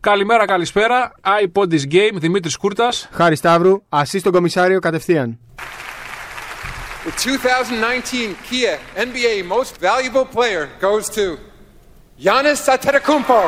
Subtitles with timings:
[0.00, 1.12] Καλημέρα, καλησπέρα.
[1.42, 5.38] iPod is game, Δημήτρης Κούρτας, Χάρη Σταύρου, ασύς τον κομισάριο κατευθείαν.
[7.04, 11.49] The 2019 Kia NBA Most Valuable Player goes to...
[12.24, 13.38] Giannis Antetokounmpo.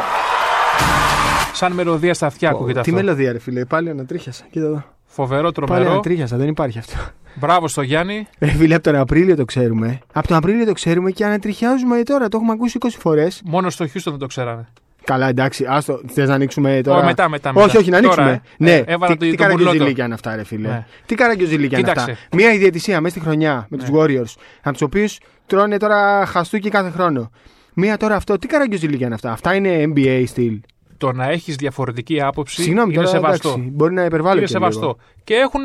[1.53, 2.93] Σαν μελωδία στα αυτιά ακούγεται Τι αυτό.
[3.03, 4.44] μελωδία, ρε φίλε, πάλι ανατρίχιασα.
[4.50, 4.85] Κοίτα εδώ.
[5.07, 5.90] Φοβερό, Πάλι τρομερό.
[5.90, 6.94] ανατρίχιασα, δεν υπάρχει αυτό.
[7.35, 8.27] Μπράβο στο Γιάννη.
[8.39, 9.99] Ρε φίλε, από τον Απρίλιο το ξέρουμε.
[10.13, 12.29] Από τον Απρίλιο το ξέρουμε και ανατριχιάζουμε τώρα.
[12.29, 13.43] Το έχουμε ακούσει 20 φορές.
[13.44, 14.68] Μόνο στο Houston δεν το ξέρανε.
[15.04, 16.00] Καλά, εντάξει, άστο.
[16.13, 17.64] Θες να ανοίξουμε τώρα; Ω, μετά, μετά, μετά.
[17.66, 18.43] Όχι, όχι, να Τώρα, ανοίξουμε.
[18.58, 18.64] ε.
[18.64, 20.04] ναι, Ε, έβαλα τι, το- τι το καραγκιόζηλίκια μπουρλότο.
[20.04, 20.86] είναι αυτά, ρε φίλε; Ναι.
[21.07, 22.11] Τι καραγκιόζηλίκια είναι Κοίταξε.
[22.11, 22.36] αυτά.
[22.36, 24.35] Μία ιδιαιτησία μέσα στη χρονιά με τους Warriors.
[24.63, 27.30] Από τους οποίους τρώνε τώρα χαστούκι κάθε χρόνο.
[27.75, 28.39] Μία τώρα αυτό.
[28.39, 30.61] Τι καραγκιόζηλίκια είναι αυτά; Αυτά είναι NBA στυλ.
[30.99, 33.48] Το να έχεις διαφορετική άποψη Συγγνώμη είναι τώρα, σεβαστό.
[33.48, 34.80] εντάξει, μπορεί να υπερβάλλω είναι και σεβαστό.
[34.80, 34.97] λίγο.
[35.24, 35.60] Και έχουν,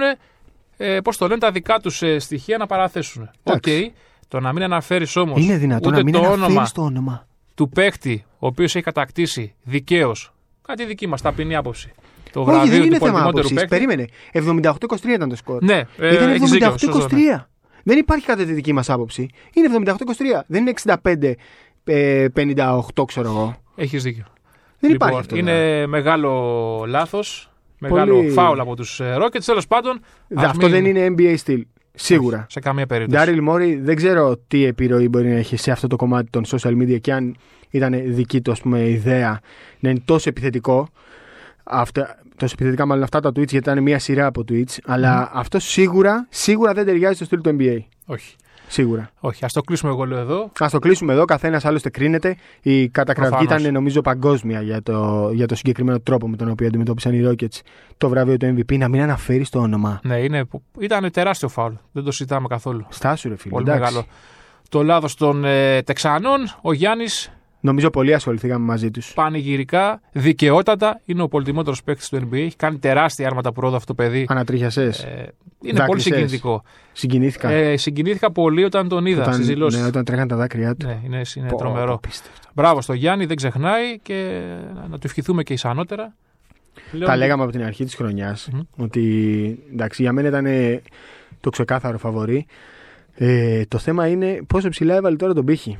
[0.78, 3.22] ε, πώς το λένε, τα δικά τους στοιχεία να παραθέσουν.
[3.44, 3.67] Οκ.
[3.67, 3.94] Εντάξει.
[4.28, 7.28] Το να μην αναφέρεις όμως Είναι δυνατόν ούτε να μην το όνομα αναφέρει το όνομα.
[7.56, 10.34] του παίκτη, ο οποίος έχει κατακτήσει δικαίως
[10.67, 11.92] κάτι δική μας ταπεινή άποψη.
[12.32, 13.67] Το Όχι, βραβείο δεν του είναι θέμα πολυτιμότερου άποψης.
[13.70, 13.86] παίκτη.
[13.86, 14.08] Περίμενε.
[15.12, 15.64] 78-23 ήταν το σκορ.
[15.64, 17.12] Ναι, ε, Ήταν έχεις δίκιο, σωστό, 78-23.
[17.14, 17.45] ναι.
[17.84, 19.30] Δεν υπάρχει κατά τη δική μας άποψη.
[19.54, 20.44] Είναι 78-23.
[20.48, 20.70] Δεν είναι
[21.88, 23.56] 65-58, ξέρω εγώ.
[23.76, 24.24] Έχεις δίκιο.
[24.80, 25.36] Δεν Λοιπόν, υπάρχει αυτό.
[25.38, 27.52] Είναι μεγάλο λάθος.
[27.80, 29.44] Μεγάλο Πολύ- φάουλ από τους Rockets.
[29.46, 30.00] Τέλος πάντων.
[30.28, 31.66] Δε, ας Αυτό μην- δεν είναι NBA στυλ.
[31.94, 32.46] Σίγουρα.
[32.50, 33.18] Σε καμία περίπτωση.
[33.26, 36.72] Ντάριλ Μόρι δεν ξέρω τι επιρροή μπορεί να έχει σε αυτό το κομμάτι των social
[36.82, 37.36] media και αν
[37.70, 39.40] ήταν δική του ας πούμε, ιδέα
[39.80, 40.90] να είναι τόσο επιθετικό.
[41.64, 44.78] Αυτά, τόσο επιθετικά μάλλον αυτά τα tweets γιατί ήταν μια σειρά από tweets.
[44.86, 47.78] Αλλά αυτό σίγουρα, σίγουρα δεν ταιριάζει στο στυλ του NBA.
[48.06, 48.36] Όχι.
[48.68, 49.10] Σίγουρα.
[49.20, 49.46] Όχι.
[49.46, 50.52] Α το κλείσουμε εγώ λέω εδώ.
[50.60, 51.26] Α το κλείσουμε εδώ.
[51.26, 52.36] Καθένας άλλωστε κρίνεται.
[52.62, 53.62] Η κατακραυγή Προφανώς.
[53.62, 57.60] ήταν νομίζω παγκόσμια για το, για το συγκεκριμένο τρόπο με τον οποίο αντιμετώπισαν οι Rockets
[57.98, 58.78] το βραβείο του MVP.
[58.78, 60.00] Να μην αναφέρεις το όνομα.
[60.04, 60.44] Ναι, είναι,
[60.80, 61.73] ήταν τεράστιο φάουλ.
[61.92, 62.86] Δεν το συζητάμε καθόλου.
[62.89, 63.54] Στάσου, ρε φίλε.
[63.54, 63.83] Πολύ εντάξει.
[63.83, 64.05] μεγάλο.
[64.70, 66.39] Το λάθος των ε, Τεξανών.
[66.61, 69.14] Ο Γιάννης Νομίζω πολύ ασχοληθήκαμε μαζί τους.
[69.14, 72.34] πανηγυρικά, δικαιότατα είναι ο πολυτιμότερος παίκτης του NBA.
[72.36, 74.26] Έχει κάνει τεράστια άρματα πρόοδο αυτό το παιδί.
[74.30, 74.84] Ανατρίχιασε.
[74.84, 75.28] Ε, είναι
[75.62, 76.04] πολύ Δάκρυσες.
[76.04, 76.64] συγκινητικό.
[76.92, 77.50] Συγκινήθηκα.
[77.50, 79.80] Ε, συγκινήθηκα πολύ όταν τον είδα στι δηλώσει.
[79.80, 80.86] ναι, όταν τρέχαν τα δάκρυά του.
[80.86, 81.94] Ναι, είναι, είναι Πω, τρομερό.
[81.94, 82.48] απίστευτο.
[82.54, 84.42] Μπράβο στο Γιάννη, δεν ξεχνάει και
[84.90, 86.16] να του ευχηθούμε και ισανότερα.
[86.92, 88.60] Λέω Τα ότι- λέγαμε από την αρχή της χρονιάς Μμμ.
[88.78, 90.82] ότι εντάξει, για μένα ήταν ε,
[91.40, 92.46] το ξεκάθαρο φαβορή.
[93.14, 95.78] Ε, το θέμα είναι πόσο ψηλά έβαλε τώρα τον πύχη.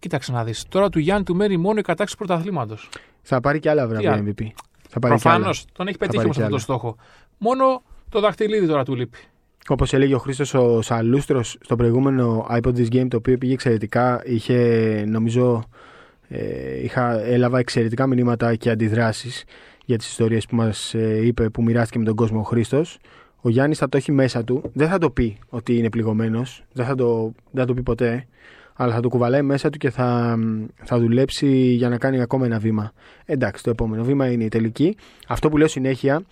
[0.00, 0.64] Ε, Κοίταξε να δεις.
[0.68, 2.88] Τώρα του Γιάννη του μένει μόνο η κατάξη πρωταθλήματος.
[3.22, 4.46] Θα πάρει και άλλα βραβεία άλλο; MVP.
[4.88, 5.44] Θα πάρει και άλλα.
[5.44, 6.78] Προφανώ τον έχει πετύχει πάρει όμως κι αυτό το άλλα.
[6.78, 6.96] στόχο.
[7.38, 9.18] Μόνο το δαχτυλίδι τώρα του λείπει.
[9.68, 14.22] Όπως έλεγε ο Χρήστος ο Σαλούστρος στο προηγούμενο iPod This Game, το οποίο πήγε εξαιρετικά,
[14.24, 14.58] είχε
[15.08, 15.64] νομίζω.
[16.28, 19.44] Ε, είχα, έλαβα εξαιρετικά μηνύματα και αντιδράσεις
[19.84, 22.98] για τις ιστορίες που μας ε, είπε, που μοιράστηκε με τον κόσμο ο Χρήστος.
[23.40, 24.70] Ο Γιάννης θα το έχει μέσα του.
[24.72, 26.64] Δεν θα το πει ότι είναι πληγωμένος.
[26.72, 28.26] Δεν, θα το, δεν θα το πει ποτέ.
[28.82, 30.38] Αλλά θα το κουβαλάει μέσα του και θα,
[30.82, 32.92] θα δουλέψει για να κάνει ακόμα ένα βήμα.
[33.24, 34.96] Εντάξει, το επόμενο βήμα είναι η τελική.
[35.26, 36.22] Αυτό που λέω συνέχεια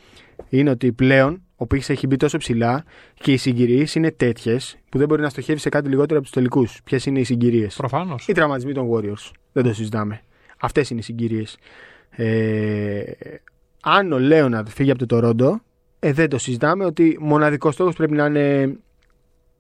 [0.49, 4.99] είναι ότι πλέον ο πύχη έχει μπει τόσο ψηλά και οι συγκυρίες είναι τέτοιες που
[4.99, 6.81] δεν μπορεί να στοχεύει σε κάτι λιγότερο από τους τελικούς.
[6.85, 8.29] Ποιες είναι οι συγκυρίες; Προφανώς.
[8.29, 9.31] Οι τραυματισμοί των Warriors.
[9.53, 10.21] Δεν το συζητάμε.
[10.61, 11.59] Αυτές είναι οι συγκυρίες.
[12.11, 13.03] Ε,
[13.81, 15.61] αν ο Λέοναρντ φύγει από το Τορόντο,
[15.99, 18.77] ε, δεν το συζητάμε ότι μοναδικός στόχος πρέπει να είναι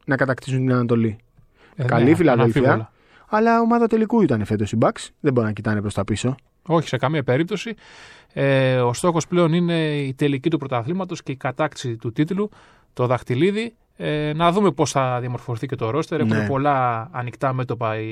[0.05, 1.19] να κατακτήσουν την Ανατολή.
[1.81, 2.33] Ε, Καλή Φιλαδέλφια.
[2.63, 2.93] αναμφίβολα.
[3.29, 5.07] Αλλά ομάδα τελικού ήταν φέτος οι Bucks.
[5.21, 6.35] Δεν μπορούν να κοιτάνε προς τα πίσω.
[6.67, 7.75] Όχι σε καμία περίπτωση.
[8.33, 12.49] Ε, ο στόχος πλέον είναι η τελική του πρωταθλήματος και η κατάκτηση του τίτλου,
[12.93, 13.75] το δαχτυλίδι.
[14.01, 16.21] Ε, να δούμε πώς θα διαμορφωθεί και το ρόστερ.
[16.21, 16.47] Έχουν Ναι.
[16.47, 18.07] πολλά ανοιχτά μέτωπα οι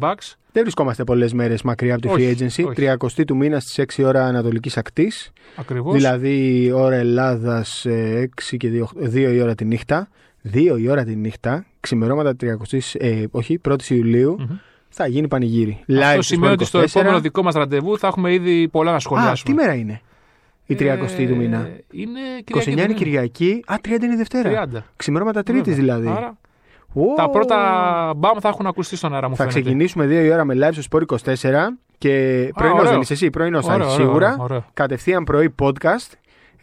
[0.00, 0.34] Bucks.
[0.52, 2.64] Δεν βρισκόμαστε πολλές μέρες μακριά από τη Όχι, free agency.
[2.66, 2.74] όχι.
[2.74, 5.32] 30 του μήνα στις 6 ώρα Ανατολικής Ακτής.
[5.56, 5.94] Ακριβώς.
[5.94, 10.08] Δηλαδή ώρα Ελλάδας 6 και 2, 2 η ώρα τη νύχτα.
[10.52, 14.36] 2 η ώρα τη νύχτα, ξημερώματα 30, ε, όχι, 1η Ιουλίου,
[14.88, 15.78] θα γίνει πανηγύρι.
[15.88, 16.86] Live Αυτό στο σημαίνει ότι στο Sport 24.
[17.00, 19.54] επόμενο δικό μας ραντεβού θα έχουμε ήδη πολλά να Α, σχολιάσουμε.
[19.56, 20.00] τι μέρα είναι
[20.66, 22.70] η 30η του μήνα; Ε, Είναι 29 Κυριακή.
[22.70, 23.62] είναι δεν είναι; Κυριακή.
[23.66, 24.48] Α, 30 είναι Δευτέρα.
[24.48, 24.84] 30.
[24.96, 25.96] Ξημερώματα Τρίτης Βέβαια.
[25.98, 26.16] δηλαδή.
[26.18, 26.38] Άρα,
[26.94, 27.56] Ω, τα πρώτα
[28.16, 29.60] μπαμ θα έχουν ακουστεί στον αέρα μου Θα φαίνεται.
[29.60, 31.02] ξεκινήσουμε 2 η ώρα με live στο Sport
[31.34, 32.90] 24 και πρωινός ωραίο.
[32.92, 34.28] δεν είσαι εσύ, πρωινός θα Ωραίο, είσαι ωραίο, σίγουρα.
[34.32, 34.64] ωραίο, ωραίο.
[34.74, 36.12] Κατευθείαν πρωί podcast.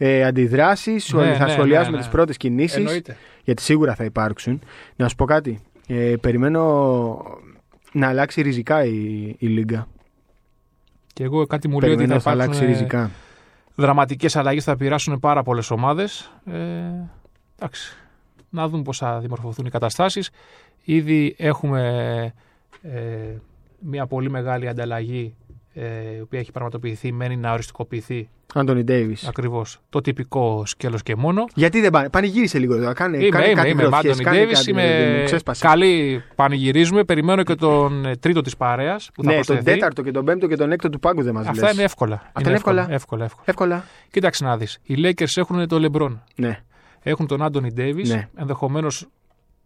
[0.04, 2.08] Ε, Αντιδράσεις, Ναι, θα ναι, σχολιάσουμε ναι, ναι.
[2.08, 2.76] τι πρώτες κινήσεις.
[2.76, 3.16] Εννοείται.
[3.44, 4.60] γιατί σίγουρα θα υπάρξουν.
[4.96, 5.60] Να σου πω κάτι.
[5.86, 6.60] Ε, περιμένω
[7.92, 9.88] να αλλάξει ριζικά η, η Λίγκα.
[11.12, 13.10] Και εγώ κάτι μου λέει ότι θα Περιμένω θα αλλάξει υπάρξουν ριζικά.
[13.74, 16.32] δραματικές αλλαγές, θα πειράσουν πάρα πολλές ομάδες.
[16.46, 16.58] Ε,
[17.58, 17.96] εντάξει.
[18.50, 20.30] Να δούμε πώς θα δημορφωθούν οι καταστάσεις.
[20.84, 21.82] Ήδη έχουμε
[22.82, 22.90] ε,
[23.78, 25.34] μια πολύ μεγάλη ανταλλαγή
[25.74, 29.16] ε, η οποία έχει πραγματοποιηθεί, μένει να οριστικοποιηθεί Άντωνι Ντέιβι.
[29.28, 29.78] ακριβώς.
[29.90, 31.44] Το τυπικό σκέλος και μόνο.
[31.54, 32.08] Γιατί δεν πάνε.
[32.10, 32.92] Πανηγύρισε λίγο εδώ.
[32.92, 33.82] Κάνε, Είμαι, κάνε είμαι, κάτι είμαι.
[33.82, 35.66] γροθιές, Μάντονι κάνε Ντέβις, κάτι, παιδί μου, είμαι ξέσπασε.
[35.66, 36.22] καλή.
[36.34, 37.04] Πανηγυρίζουμε.
[37.04, 39.72] Περιμένω και τον ε, τρίτο της παρέας που θα Ναι, τον προσθεθεί.
[39.78, 42.14] τέταρτο και τον πέμπτο και τον έκτο του πάγκου δεν μας Αυτά είναι εύκολα.
[42.32, 42.86] Αυτά είναι εύκολα.
[42.90, 43.44] εύκολα, εύκολα.
[43.46, 43.84] Εύκολα.
[44.10, 44.78] Κοίταξε να δεις.
[44.82, 46.22] Οι Lakers έχουν τον Λεμπρόν.
[46.36, 46.58] Ναι.
[47.02, 48.06] Έχουν τον Άντονι Ντέιβις.
[48.08, 48.28] Ναι.
[48.36, 49.06] Ενδεχομένως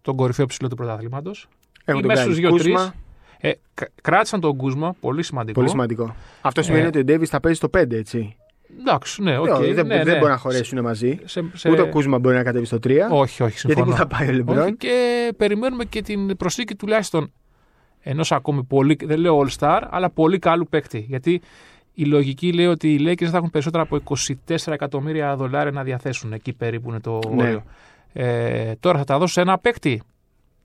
[0.03, 1.49] τον κορυφαίο ψηλό του πρωταθλήματος.
[1.85, 2.73] Έχουν Ή τον μέσα Γκάι στους δύο-τρεις.
[2.75, 2.95] Κούσμα.
[3.41, 4.95] Ε, κα- κράτησαν τον Κούσμα.
[5.01, 5.59] Πολύ σημαντικό.
[5.59, 6.15] Πολύ σημαντικό.
[6.41, 8.37] Αυτό σημαίνει Ε, ότι ο Ντέιβις θα παίζει στο 5, έτσι.
[8.81, 9.47] Εντάξει, ναι, οκ.
[9.47, 10.19] Ε, όχι, δεν, ναι, δεν ναι.
[10.19, 11.19] μπορεί να χωρέσουν μαζί.
[11.25, 11.71] Σε, σε...
[11.71, 12.81] Ούτε ο Κούσμα μπορεί να κατέβει στο 3.
[12.81, 13.85] Όχι, όχι, γιατί συμφωνώ.
[13.85, 14.59] που θα πάει ο Λεμπρόν.
[14.59, 17.33] Όχι, και περιμένουμε και την προσθήκη τουλάχιστον
[18.01, 21.05] ενός ακόμη πολύ, δεν λέω all star, αλλά πολύ καλού παίκτη.
[21.09, 21.41] Γιατί
[21.93, 23.99] η λογική λέει ότι οι Lakers θα έχουν περισσότερα από
[24.47, 26.33] 24 εκατομμύρια δολάρια να διαθέσουν.
[26.33, 27.43] Εκεί περίπου είναι το Ναι.
[27.43, 27.63] όριο.
[28.13, 30.03] Ε, τώρα θα τα δώσω σε ένα παίκτη.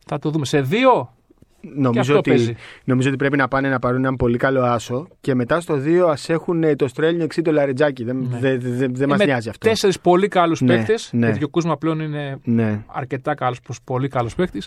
[0.05, 0.45] Θα το δούμε.
[0.45, 1.13] Σε δύο;
[1.61, 2.55] Και Νομίζω αυτό ότι, παίζει.
[2.83, 5.97] νομίζω ότι πρέπει να πάνε να πάρουν έναν πολύ καλό άσο και μετά στο 2
[6.09, 8.03] ας έχουν ε, το Στρέλνιο εξή το Λαρετζάκι.
[8.03, 8.39] Δεν, Ναι.
[8.39, 9.67] δεν, δεν, δεν Ε, μας με νοιάζει αυτό.
[9.67, 11.09] Τέσσερις πολύ καλούς Ναι, παίκτες.
[11.13, 11.25] ναι.
[11.27, 12.83] Γιατί ο Κούσμα πλέον είναι Ναι.
[12.87, 14.61] αρκετά καλός προς πολύ καλό παίκτη.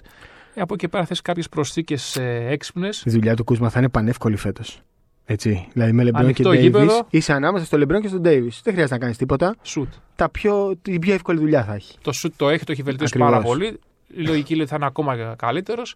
[0.54, 3.02] Ε, από εκεί πέρα θες κάποιες προσθήκες ε, έξυπνες.
[3.06, 4.80] Η δουλειά του Κούσμα θα είναι πανεύκολη φέτος.
[5.26, 5.68] Έτσι.
[5.72, 7.06] Δηλαδή με Λεμπρόν και Ανοιχτό Ντέιβι γήπεδο.
[7.10, 8.50] είσαι ανάμεσα στο Λεμπρόν και στον Ντέιβι.
[8.62, 9.54] Δεν χρειάζεται να κάνεις τίποτα.
[9.62, 9.92] Σουτ.
[10.16, 11.98] Τα πιο, την πιο εύκολη δουλειά θα έχει.
[12.02, 13.32] Το σουτ το έχει, το έχει βελτιώσει Ακριβώς.
[13.32, 13.78] πάρα πολύ.
[14.16, 15.94] Η λογική λέει ότι θα είναι ακόμα καλύτερος.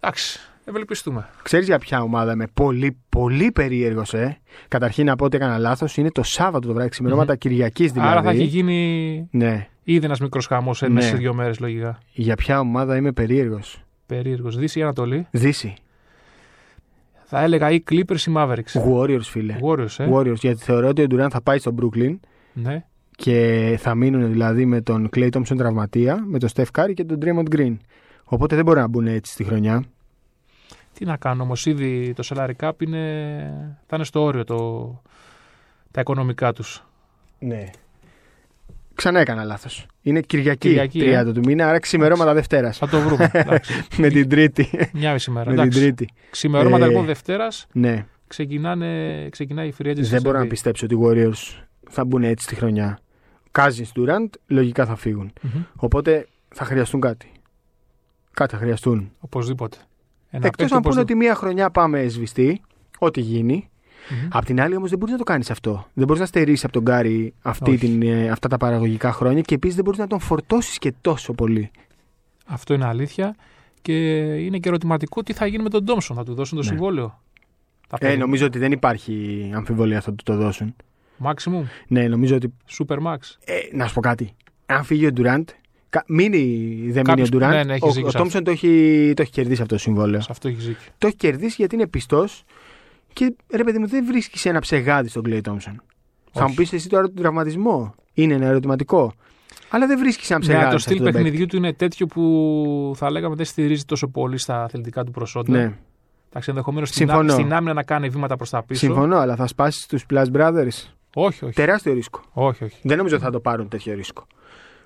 [0.00, 1.28] Εντάξει, ευελπιστούμε.
[1.42, 4.38] Ξέρεις για ποια ομάδα είμαι πολύ, πολύ περίεργος, ε;
[4.68, 5.96] Καταρχήν να πω ότι έκανα λάθος.
[5.96, 8.10] Είναι το Σάββατο το βράδυ, ξημερώματα Κυριακής δηλαδή.
[8.10, 9.66] Άρα θα έχει γίνει Ναι.
[9.82, 10.88] ήδη ένας μικρός χαμός Ναι.
[10.88, 11.98] μέσα σε δύο μέρες λογικά.
[12.12, 14.56] Για ποια ομάδα είμαι περίεργος; Περίεργος.
[14.56, 15.74] Δύση ή Ανατολή; Δύση.
[17.28, 18.92] Θα έλεγα ή Clippers ή Mavericks.
[18.92, 19.56] Warriors, φίλε.
[19.62, 20.08] Warriors, ε.
[20.12, 22.18] Warriors, γιατί θεωρώ ότι ο Durant θα πάει στο Brooklyn
[22.52, 22.84] Ναι.
[23.16, 27.18] και θα μείνουν δηλαδή με τον Clay Thompson τραυματία, με τον Steph Curry και τον
[27.22, 27.76] Draymond Green.
[28.28, 29.84] Οπότε δεν μπορεί να μπουν έτσι στη χρονιά.
[30.94, 32.98] Τι να κάνω όμως, ήδη το salary cap είναι...
[33.86, 35.02] θα είναι στο όριο το...
[35.90, 36.84] τα οικονομικά τους.
[37.38, 37.64] Ναι.
[38.94, 39.86] Ξανά έκανα λάθος.
[40.02, 42.78] Είναι Κυριακή, Κυριακή, 30 του μήνα, άρα ξημερώματα Δευτέρας.
[42.78, 43.30] Θα το βρούμε.
[43.32, 43.72] Εντάξει.
[43.96, 44.68] με την Τρίτη.
[44.92, 45.44] Μια μισή μέρα.
[45.44, 45.80] με την Εντάξει.
[45.80, 46.08] Τρίτη.
[46.30, 48.06] Ξημερώματα Ε, λοιπόν Δευτέρας Ναι.
[48.26, 50.00] ξεκινάει η free agency.
[50.00, 52.98] Δεν μπορώ να στη- πιστέψω ότι οι Warriors θα μπουν έτσι στη χρονιά.
[53.52, 55.32] Cousins Durant λογικά θα φύγουν.
[55.42, 55.62] Μμμ.
[55.76, 57.30] Οπότε θα χρειαστούν κάτι.
[58.36, 59.10] Κάτι θα χρειαστούν.
[59.20, 59.76] Οπωσδήποτε.
[60.30, 61.12] Ένα Εκτός παίκτη αν πούνε οπωσδήποτε.
[61.12, 62.60] ότι μία χρονιά πάμε σβηστή,
[62.98, 63.68] ό,τι γίνει.
[64.10, 64.28] Μμμ.
[64.32, 65.86] Απ' την άλλη όμως δεν μπορείς να το κάνεις αυτό.
[65.94, 67.78] Δεν μπορείς να στερήσεις από τον Γκάρι αυτή Όχι.
[67.78, 71.32] την, ε, αυτά τα παραγωγικά χρόνια και επίσης δεν μπορείς να τον φορτώσεις και τόσο
[71.32, 71.70] πολύ.
[72.46, 73.36] Αυτό είναι αλήθεια.
[73.82, 73.94] Και
[74.34, 76.16] είναι και ερωτηματικό τι θα γίνει με τον Ντόμσον.
[76.16, 76.68] Θα του δώσουν το Ναι.
[76.70, 77.20] συμβόλαιο;
[77.88, 80.74] Θα Ε, παίρνει νομίζω ότι δεν υπάρχει αμφιβολία θα του το δώσουν.
[81.24, 82.52] Maximum, Ναι, νομίζω ότι.
[82.78, 83.16] super max.
[83.44, 84.34] Ε, να σου πω κάτι.
[84.66, 85.48] Αν φύγει ο Ντουραντ.
[86.06, 87.52] Μείνει, δεν Κάποιος- μείνει ο Ντουραντ.
[87.52, 89.80] ναι, ναι, έχεις ο δίκιο ο σε Τόμψον το έχει, το έχει κερδίσει αυτό το
[89.80, 90.20] συμβόλαιο.
[90.20, 90.76] Σε αυτό έχει ζήσει.
[90.98, 92.44] Το έχει κερδίσει γιατί είναι πιστός
[93.12, 95.82] και ρε παιδί μου, δεν βρίσκεις ένα ψεγάδι στον Κλέι Τόμψον.
[96.32, 96.56] Θα μου Όχι.
[96.56, 97.94] πεις εσύ τώρα τον τραυματισμό.
[98.14, 99.12] Είναι ένα ερωτηματικό.
[99.70, 100.64] Αλλά δεν βρίσκεις ένα ψεγάδι.
[100.64, 101.28] Ναι, το σε στυλ αυτόν τον παίκτη.
[101.30, 105.50] παιχνιδιού του είναι τέτοιο που θα λέγαμε δεν στηρίζει τόσο πολύ στα αθλητικά του προσόντα.
[105.52, 105.72] Ναι,
[106.28, 107.32] Εντάξει, ενδεχομένως στην, Συμφωνώ.
[107.32, 108.80] ά- στην άμυνα να κάνει βήματα προς τα πίσω.
[108.86, 111.54] συμφωνώ, αλλά θα σπάσεις τους Plus Brothers; Όχι, όχι.
[111.54, 112.20] Τεράστιο ρίσκο.
[112.32, 112.76] όχι, όχι.
[112.82, 114.26] Δεν νομίζω ότι θα το πάρουν τέτοιο ρίσκο.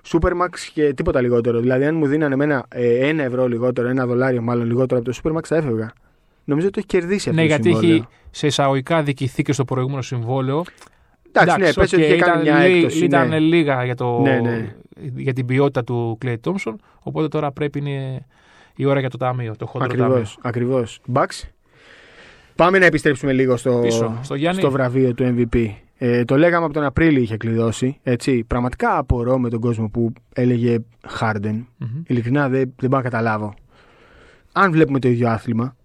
[0.07, 1.59] Supermax και τίποτα λιγότερο.
[1.59, 5.19] Δηλαδή, αν μου δίνανε εμένα ε, ένα ευρώ λιγότερο, ένα δολάριο μάλλον λιγότερο από το
[5.23, 5.91] Supermax, θα έφευγα.
[6.43, 7.95] Νομίζω ότι το έχει κερδίσει αυτό Ναι, το γιατί συμβόλαιο.
[7.95, 10.63] έχει σε εισαγωγικά αδικηθεί και στο προηγούμενο συμβόλαιο.
[11.31, 13.05] Εντάξει, ναι, πες οκ, ότι είχε κάνει ήταν, μια λί- έκπτωση.
[13.05, 13.39] ήταν ναι.
[13.39, 14.75] λίγα για, το, Ναι, ναι.
[15.15, 16.73] για την ποιότητα του Klay Thompson.
[16.99, 18.25] Οπότε τώρα πρέπει είναι
[18.75, 20.05] η ώρα για το ταμείο, το χοντρό ταμείο.
[20.05, 20.99] Ακριβώς, ακριβώς.
[21.13, 21.47] Bucks.
[22.55, 24.59] Πάμε να επιστρέψουμε λίγο στο, Πίσω, στο Γιάννη.
[24.61, 25.69] στο βραβείο του MVP.
[26.03, 27.99] Ε, το λέγαμε από τον Απρίλιο είχε κλειδώσει.
[28.03, 28.43] Έτσι.
[28.43, 30.77] Πραγματικά απορώ με τον κόσμο που έλεγε
[31.19, 31.63] Harden.
[31.77, 32.01] Μμμ.
[32.07, 33.53] Ειλικρινά δεν, δεν μπορώ να καταλάβω.
[34.51, 35.75] Αν βλέπουμε το ίδιο άθλημα,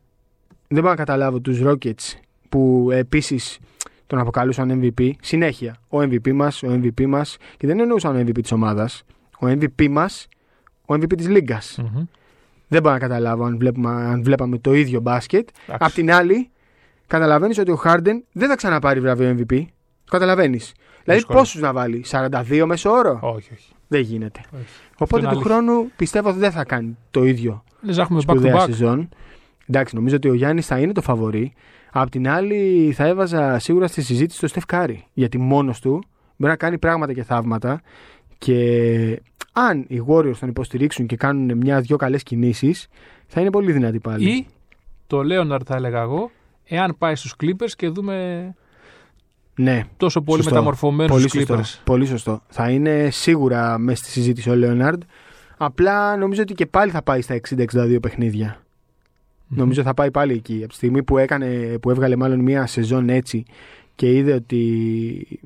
[0.69, 2.19] δεν μπορώ να καταλάβω τους Rockets
[2.49, 3.59] που επίσης
[4.07, 5.11] τον αποκαλούσαν MVP.
[5.21, 5.77] Συνέχεια.
[5.89, 7.37] Ο MVP μας, ο MVP μας.
[7.57, 9.03] Και δεν εννοούσαν ο MVP της ομάδας.
[9.41, 10.29] Ο MVP μας,
[10.87, 11.79] ο MVP της λίγκας.
[11.79, 12.05] Μμμ.
[12.69, 15.49] Δεν μπορώ να καταλάβω αν, βλέπουμε, αν βλέπαμε το ίδιο μπάσκετ.
[15.67, 15.85] Εντάξει.
[15.85, 16.51] Απ' την άλλη,
[17.07, 19.67] καταλαβαίνεις ότι ο Χάρντεν δεν θα ξαναπάρει βραβείο MVP.
[20.11, 20.73] Καταλαβαίνεις.
[21.05, 21.39] Δηλαδή, Δύσκολο.
[21.39, 23.73] πόσους να βάλει, 42 μέσο όρο; Όχι, όχι.
[23.89, 24.41] Δεν γίνεται.
[24.55, 24.65] όχι.
[24.99, 25.55] Οπότε είναι του αλήθεια.
[25.55, 28.65] χρόνου πιστεύω ότι δεν θα κάνει το ίδιο Λες να έχουμε back to σπουδαία back.
[28.67, 29.09] σεζόν.
[29.67, 31.53] Εντάξει, νομίζω ότι ο Γιάννης θα είναι το φαβορή.
[31.93, 35.05] Απ' την άλλη, θα έβαζα σίγουρα στη συζήτηση το Στεφ Κάρη.
[35.13, 36.03] Γιατί μόνος του
[36.37, 37.81] μπορεί να κάνει πράγματα και θαύματα.
[38.39, 39.23] Και
[39.53, 42.87] αν οι Warriors τον υποστηρίξουν και κάνουν μια-δυο καλές κινήσεις,
[43.27, 44.31] θα είναι πολύ δυνατή πάλι.
[44.31, 44.47] Ή
[45.07, 46.31] το Λέοναρντ θα έλεγα εγώ,
[46.65, 48.55] εάν πάει στους Clippers και δούμε
[49.59, 50.55] Ναι, τόσο πολύ Σωστό.
[50.55, 51.55] μεταμορφωμένους πολύ στους σωστό.
[51.57, 51.81] Clippers.
[51.85, 52.41] Πολύ σωστό.
[52.49, 55.03] Θα είναι σίγουρα μέσα στη συζήτηση ο Λέοναρντ.
[55.57, 58.61] Απλά νομίζω ότι και πάλι θα πάει στα 60-62 παιχνίδια.
[59.49, 60.57] Νομίζω θα πάει πάλι εκεί.
[60.59, 61.47] Από τη στιγμή που, έκανε,
[61.83, 63.45] που έβγαλε μάλλον μια σεζόν έτσι
[63.95, 64.61] και είδε ότι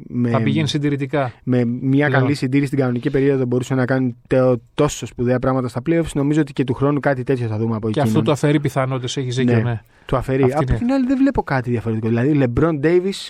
[0.08, 1.32] με, Θα πηγαίνει συντηρητικά.
[1.42, 2.22] με μια πλέον.
[2.22, 6.12] καλή συντήρηση στην κανονική περίοδο μπορούσε να κάνει τεο- τόσο σπουδαία πράγματα στα playoffs.
[6.14, 8.08] Νομίζω ότι και του χρόνου κάτι τέτοιο θα δούμε από Και εκείνον.
[8.08, 9.16] αυτό το αφαιρεί πιθανότητες.
[9.16, 9.62] Έχεις δίκιο, Ναι.
[9.62, 9.80] ναι.
[10.06, 10.42] Του αφαιρεί.
[10.42, 10.78] Αυτή Από είναι.
[10.78, 12.08] την άλλη δεν βλέπω κάτι διαφορετικό.
[12.08, 13.28] Δηλαδή, LeBron Davis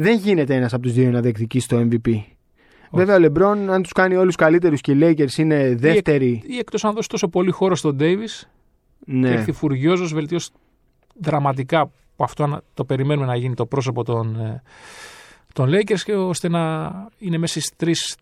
[0.00, 2.22] δεν γίνεται ένας από τους δύο να διεκδικήσει το MVP.
[2.90, 6.42] Βέβαια, ο LeBron, αν τους κάνει όλους καλύτερους και οι Lakers είναι δεύτεροι.
[6.46, 8.46] Ή εκτός αν δώσει τόσο πολύ χώρο στον Davis
[9.04, 9.30] και Ναι.
[9.30, 10.50] έρθει φουριόζος, βελτιώσει
[11.20, 11.86] δραματικά
[12.16, 14.62] που αυτό να- το περιμένουμε να γίνει το πρόσωπο των, ε,
[15.52, 18.16] των Lakers και ώστε να είναι μέσα στις τρεις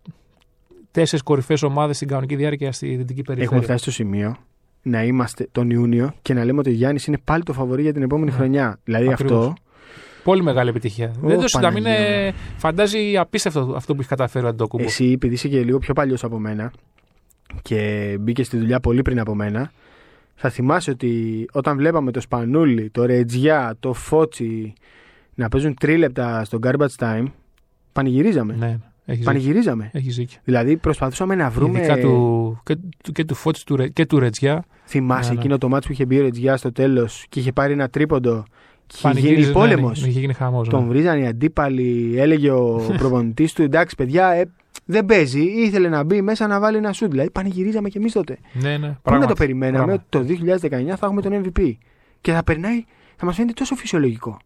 [0.90, 3.62] τέσσερις κορυφαίες ομάδες στην κανονική διάρκεια στη δυτική Έχουμε περιφέρεια.
[3.62, 4.36] φτάσει στο σημείο
[4.82, 7.92] να είμαστε τον Ιούνιο και να λέμε ότι ο Γιάννης είναι πάλι το φαβορή για
[7.92, 8.36] την επόμενη Ναι.
[8.36, 8.78] χρονιά.
[8.84, 9.38] Δηλαδή Ακριβώς.
[9.46, 9.54] αυτό.
[10.26, 11.12] Πολύ μεγάλη επιτυχία.
[11.20, 11.80] Δεν το συζητάμε.
[11.80, 14.84] Παναγία Είναι, φαντάζει απίστευτο αυτό που έχει καταφέρει ο Αντόκουμπο.
[14.84, 16.72] Εσύ, επειδή είσαι και λίγο πιο παλιός από μένα
[17.62, 19.70] και μπήκες στη δουλειά πολύ πριν από μένα,
[20.34, 24.72] θα θυμάσαι ότι όταν βλέπαμε το Σπανούλι, το Ρετζιά, το Φότσι
[25.34, 27.24] να παίζουν τρίλεπτα στο garbage time,
[27.92, 28.54] πανηγυρίζαμε.
[28.58, 29.24] Ναι, έχει δίκιο.
[29.24, 29.90] Πανηγυρίζαμε.
[29.92, 30.38] Έχεις δίκιο.
[30.44, 31.78] Δηλαδή προσπαθούσαμε να βρούμε.
[31.78, 34.64] Ειδικά του, και, του, και του Φώτης του, Ρε- και του Ρετζιά.
[34.84, 35.40] Θυμάσαι Ναι, ναι.
[35.40, 38.44] εκείνο το μάτσο που είχε μπει ο Ρετζιά στο τέλος και είχε πάρει ένα τρίποντο
[38.86, 39.88] και είχε Πανηγύριζε, γίνει πόλεμο.
[39.88, 40.68] Ναι, ναι, είχε γίνει χαμός.
[40.68, 40.88] Τον ναι.
[40.88, 44.50] βρίζαν οι αντίπαλοι, έλεγε ο προπονητής του: Εντάξει, παιδιά, ε,
[44.84, 45.40] δεν παίζει.
[45.42, 47.10] Ήθελε να μπει μέσα να βάλει ένα σουτ.
[47.10, 48.38] Δηλαδή, πανηγυρίζαμε κι εμείς τότε.
[48.52, 50.16] Ναι, ναι, Πού να πράγματι, το περιμέναμε πράγματι.
[50.16, 51.72] ότι το 2019 θα έχουμε τον MVP.
[52.20, 52.84] Και θα περνάει,
[53.16, 54.36] θα μας φαίνεται τόσο φυσιολογικό.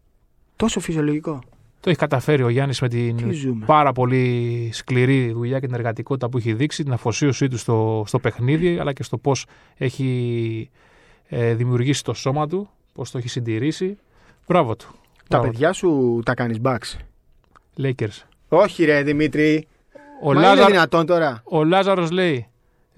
[0.55, 1.39] Τόσο φυσιολογικό.
[1.79, 3.65] Το έχει καταφέρει ο Γιάννης με την Τι ζούμε.
[3.65, 8.19] πάρα πολύ σκληρή δουλειά και την εργατικότητα που έχει δείξει, την αφοσίωσή του στο, στο
[8.19, 9.45] παιχνίδι, αλλά και στο πώς
[9.77, 10.69] έχει
[11.27, 13.97] ε, δημιουργήσει το σώμα του, πώς το έχει συντηρήσει.
[14.47, 14.87] Μπράβο του.
[15.27, 16.97] Τα Μπράβο παιδιά σου τα κάνεις backs.
[16.97, 17.83] του.
[17.83, 18.23] Lakers.
[18.49, 19.67] Όχι, ρε Δημήτρη.
[20.23, 21.41] Ο, Μα είναι Λάζαρ, δυνατόν τώρα.
[21.43, 22.47] ο Λάζαρος λέει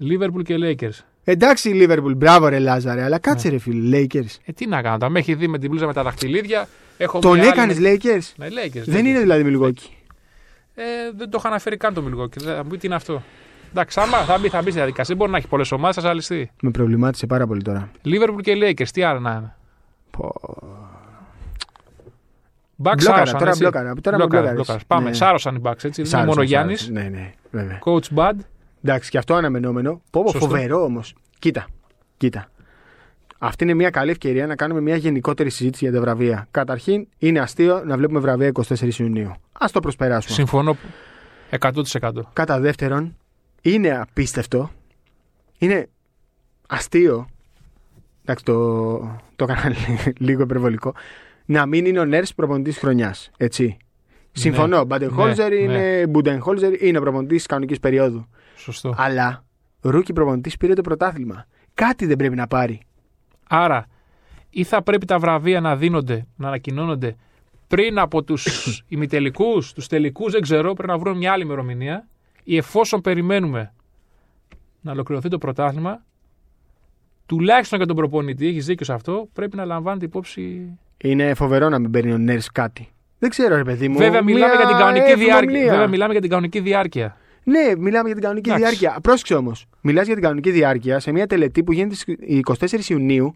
[0.00, 1.04] Liverpool και Lakers.
[1.24, 4.36] Εντάξει, Liverpool, μπράβο ρε Λάζαρε, αλλά κάτσε ρε φίλε, Lakers.
[4.44, 6.68] Ε, τι να κάνω, τα με έχει δει με την πλούζα με τα δαχτυλίδια.
[6.98, 8.82] Έχω Τον μια άλλη έκανες με- Lakers; Ναι, Lakers.
[8.84, 9.06] Δεν Lakers.
[9.06, 9.90] είναι δηλαδή Milwaukee.
[10.74, 10.82] Ε,
[11.16, 12.38] δεν το είχα αναφέρει καν το Milwaukee.
[12.42, 13.22] Θα μου πει τι είναι αυτό.
[13.70, 15.14] Εντάξει, άμα θα μπει, θα μπει στη διαδικασία.
[15.14, 16.50] Μπορεί να έχει πολλές ομάδες, θα ζαλιστεί.
[16.62, 17.90] Με προβλημάτισε πάρα πολύ τώρα.
[18.04, 19.54] Liverpool και Lakers, τι άλλο να είναι.
[20.10, 20.32] Πω.
[22.82, 23.62] Bucks Μπλόκαρας, σάρωσαν, τώρα έτσι.
[23.62, 24.54] μπλόκαρα, τώρα με Μπλόκαρα, μπλόκαρες.
[24.54, 24.84] μπλόκαρες.
[24.86, 25.14] Πάμε, Ναι.
[25.14, 25.88] σάρωσαν οι Bucks, έτσι.
[25.88, 26.76] Δεν είναι Σάρωσαν, μόνο Γιάννη.
[26.76, 27.02] σάρωσαν.
[27.12, 27.78] Ναι, ναι, βέβαια.
[27.84, 28.32] Coach Bud.
[28.84, 30.02] Εντάξει, και αυτό αναμενόμενο.
[30.10, 30.46] Πω, πω, Σωστό.
[30.46, 31.14] φοβερό όμως.
[31.38, 31.66] Κοίτα,
[32.16, 32.48] κοίτα.
[33.38, 36.46] Αυτή είναι μια καλή ευκαιρία να κάνουμε μια γενικότερη συζήτηση για τα βραβεία.
[36.50, 39.28] Καταρχήν, είναι αστείο να βλέπουμε βραβεία 24 Ιουνίου.
[39.52, 40.34] Α το προσπεράσουμε.
[40.34, 40.76] Συμφωνώ
[41.50, 41.72] 100%.
[42.32, 43.16] Κατά δεύτερον,
[43.62, 44.70] είναι απίστευτο.
[45.58, 45.88] Είναι
[46.68, 47.26] αστείο.
[48.22, 48.98] Εντάξει, το,
[49.36, 49.74] το έκανα
[50.26, 50.94] λίγο υπερβολικό.
[51.44, 53.30] Να μην είναι ο Νέρς προπονητής χρονιάς.
[53.36, 53.76] Έτσι.
[54.32, 54.78] Συμφωνώ.
[54.78, 56.06] Ναι, Μπουντενχόλζερ ναι, είναι.
[56.06, 58.28] Μπουντενχόλζερ είναι προπονητής κανονικής περίοδου.
[58.56, 58.94] Σωστό.
[58.96, 59.44] Αλλά
[59.80, 61.46] rookie προπονητής πήρε το πρωτάθλημα.
[61.74, 62.80] Κάτι δεν πρέπει να πάρει.
[63.48, 63.86] Άρα,
[64.50, 67.16] ή θα πρέπει τα βραβεία να δίνονται, να ανακοινώνονται
[67.68, 68.46] πριν από τους
[68.88, 72.08] ημιτελικούς, τους τελικούς, δεν ξέρω, πρέπει να βρούμε μια άλλη ημερομηνία.
[72.44, 73.72] Ή εφόσον περιμένουμε
[74.80, 76.04] να ολοκληρωθεί το πρωτάθλημα,
[77.26, 80.78] τουλάχιστον για τον προπονητή, έχεις δίκιο σε αυτό, πρέπει να λαμβάνεται υπόψη.
[81.04, 82.88] Είναι φοβερό να μην παίρνει ο Νέρς κάτι.
[83.18, 83.96] Δεν ξέρω, ρε παιδί μου.
[83.98, 85.50] Βέβαια, μιλάμε μια για την κανονική εύλογη διάρκεια.
[85.50, 85.70] ομιλία.
[85.72, 87.16] Βέβαια, μιλάμε για την κανονική διάρκεια.
[87.44, 88.76] Ναι, μιλάμε για την κανονική Εντάξει.
[88.76, 89.00] διάρκεια.
[89.00, 89.66] Πρόσεξε όμως.
[89.80, 93.34] Μιλάς για την κανονική διάρκεια σε μια τελετή που γίνεται στις 24 Ιουνίου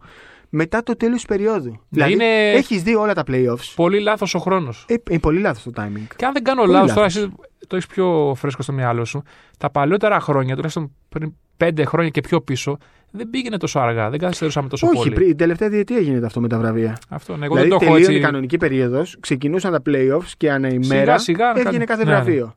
[0.49, 1.81] μετά το τέλος της περίοδου.
[1.89, 3.73] δηλαδή, Ναι, είναι- έχεις δει όλα τα playoffs.
[3.75, 4.85] Πολύ λάθος ο χρόνος.
[4.89, 6.07] Ε, είναι πολύ λάθος το timing.
[6.17, 7.23] Και αν δεν κάνω Πολύ λάθος, τώρα λάθος.
[7.23, 7.33] εσύ
[7.67, 9.23] το έχεις πιο φρέσκο στο μυαλό σου,
[9.59, 12.79] τα παλιότερα χρόνια, τουλάχιστον πριν πέντε χρόνια και πιο πίσω,
[13.11, 14.11] δεν πήγαινε τόσο αργά.
[14.11, 15.11] Δεν καθυστερούσαμε τόσο Όχι, πολύ.
[15.13, 16.99] πριν, η τελευταία διετία γίνεται αυτό με τα βραβεία.
[17.09, 18.23] Αυτό, ναι, εγώ δηλαδή, δεν το έχω τελείωνε έτσι.
[18.23, 22.17] η κανονική περίοδος, ξεκινούσαν τα playoffs και ανά ημέρα σιγά, έβγαινε κάνει- κάθε ναι, ναι.
[22.17, 22.55] βραβείο.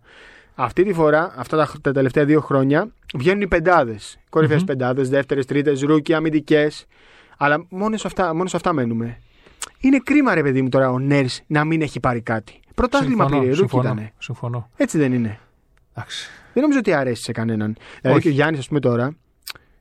[0.56, 4.20] Αυτή τη φορά, αυτά τα, τα τελευταία δύο χρόνια, βγαίνουν οι πεντάδες.
[4.30, 4.66] Κορυφαίες Μμμ.
[4.66, 6.86] πεντάδες, δεύτερες, τρίτες, rookie, αμυντικές.
[7.38, 9.18] Αλλά μόνος σε, αυτά, μόνος σε αυτά μένουμε.
[9.80, 12.60] Είναι κρίμα, ρε παιδί μου, τώρα ο Νέρς να μην έχει πάρει κάτι.
[12.76, 14.10] Πρωτάθλημα Συμφωνώ, πήρε, rookie συμφωνώ, ήταν.
[14.18, 14.70] συμφωνώ.
[14.78, 15.40] Έτσι δεν είναι.
[15.94, 16.30] Εντάξει.
[16.54, 17.78] Δεν νομίζω ότι αρέσει σε κανέναν.
[18.02, 18.28] Δηλαδή Όχι.
[18.28, 19.16] και ο Γιάννης, ας πούμε τώρα,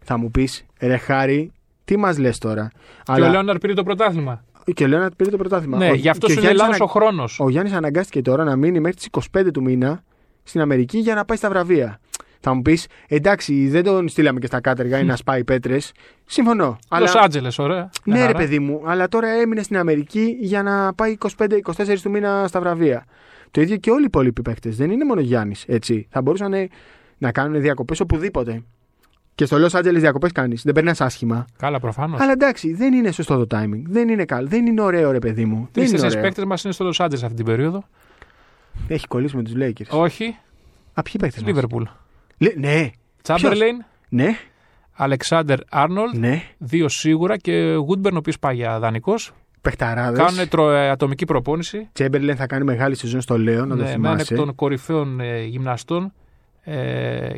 [0.05, 1.53] θα μου πεις, ρε Χάρη,
[1.85, 2.71] τι μας λες τώρα;
[3.15, 4.45] Και ο Λέοναρντ πήρε το πρωτάθλημα.
[4.75, 5.77] και ο Λέοναρντ πήρε το πρωτάθλημα.
[5.77, 7.41] Ναι, Ο- γι' αυτό και ο σου είναι Γιάννης λάθος ο ανα- χρόνος.
[7.41, 10.03] Ο Γιάννης αναγκάστηκε τώρα να μείνει μέχρι τις 25 του μήνα
[10.43, 12.01] στην Αμερική για να πάει στα βραβεία.
[12.43, 15.93] Θα μου πεις, εντάξει, δεν τον στείλαμε και στα κάτεργα ή να σπάει πέτρες.
[16.27, 16.79] Συμφωνώ.
[16.99, 17.25] Λος Αλλά...
[17.25, 17.91] Άντζελες, ωραία.
[18.05, 18.39] Ναι, Μια ρε χαρά.
[18.39, 23.05] παιδί μου, αλλά τώρα έμεινε στην Αμερική για να πάει 25-24 του μήνα στα βραβεία.
[23.51, 24.77] Το ίδιο και όλοι οι υπόλοιποι παίκτες.
[24.77, 25.65] Δεν είναι μόνο Γιάννης.
[25.69, 26.07] Έτσι.
[26.11, 26.69] Θα μπορούσαν ε,
[27.19, 28.63] να κάνουν διακοπές οπουδήποτε.
[29.35, 30.63] Και στο Los Angeles διακοπές κάνεις.
[30.63, 31.45] Δεν περνάς άσχημα.
[31.59, 32.21] Καλά, προφανώς.
[32.21, 33.83] Αλλά εντάξει, δεν είναι σωστό το timing.
[33.87, 34.49] Δεν είναι καλό.
[34.49, 35.55] Δεν είναι ωραίο, ρε παιδί μου.
[35.55, 36.23] Δεν είναι Τρει-τέσσερι ωραίο.
[36.23, 37.85] παίκτες μας είναι στο Λο Άντζελε αυτή την περίοδο.
[38.89, 39.89] Έχει κολλήσει με τους Lakers.
[40.01, 40.37] Όχι,
[40.95, 41.43] Α, ποιοι παίκτες.
[41.45, 41.83] Λίβερπουλ.
[42.57, 42.91] Ναι,
[43.23, 44.37] Τσάμπερλέιν, ναι.
[44.93, 47.53] Αλεξάνδερ Άρνολτ, Ναι, δύο σίγουρα και
[47.87, 49.33] Γούντμπερν, ο οποίος πάει για δανεικός.
[49.61, 50.19] Παιχταράδες.
[50.27, 51.89] Κάνουν τρο- ε, ατομική προπόνηση.
[51.93, 54.35] Τσέμπερλεν θα κάνει μεγάλη σεζόν στο Λέο, να το Ναι, με έναν εκ θυμάσαι.
[54.35, 56.13] των κορυφαίων ε, γυμναστών
[56.63, 57.29] ε,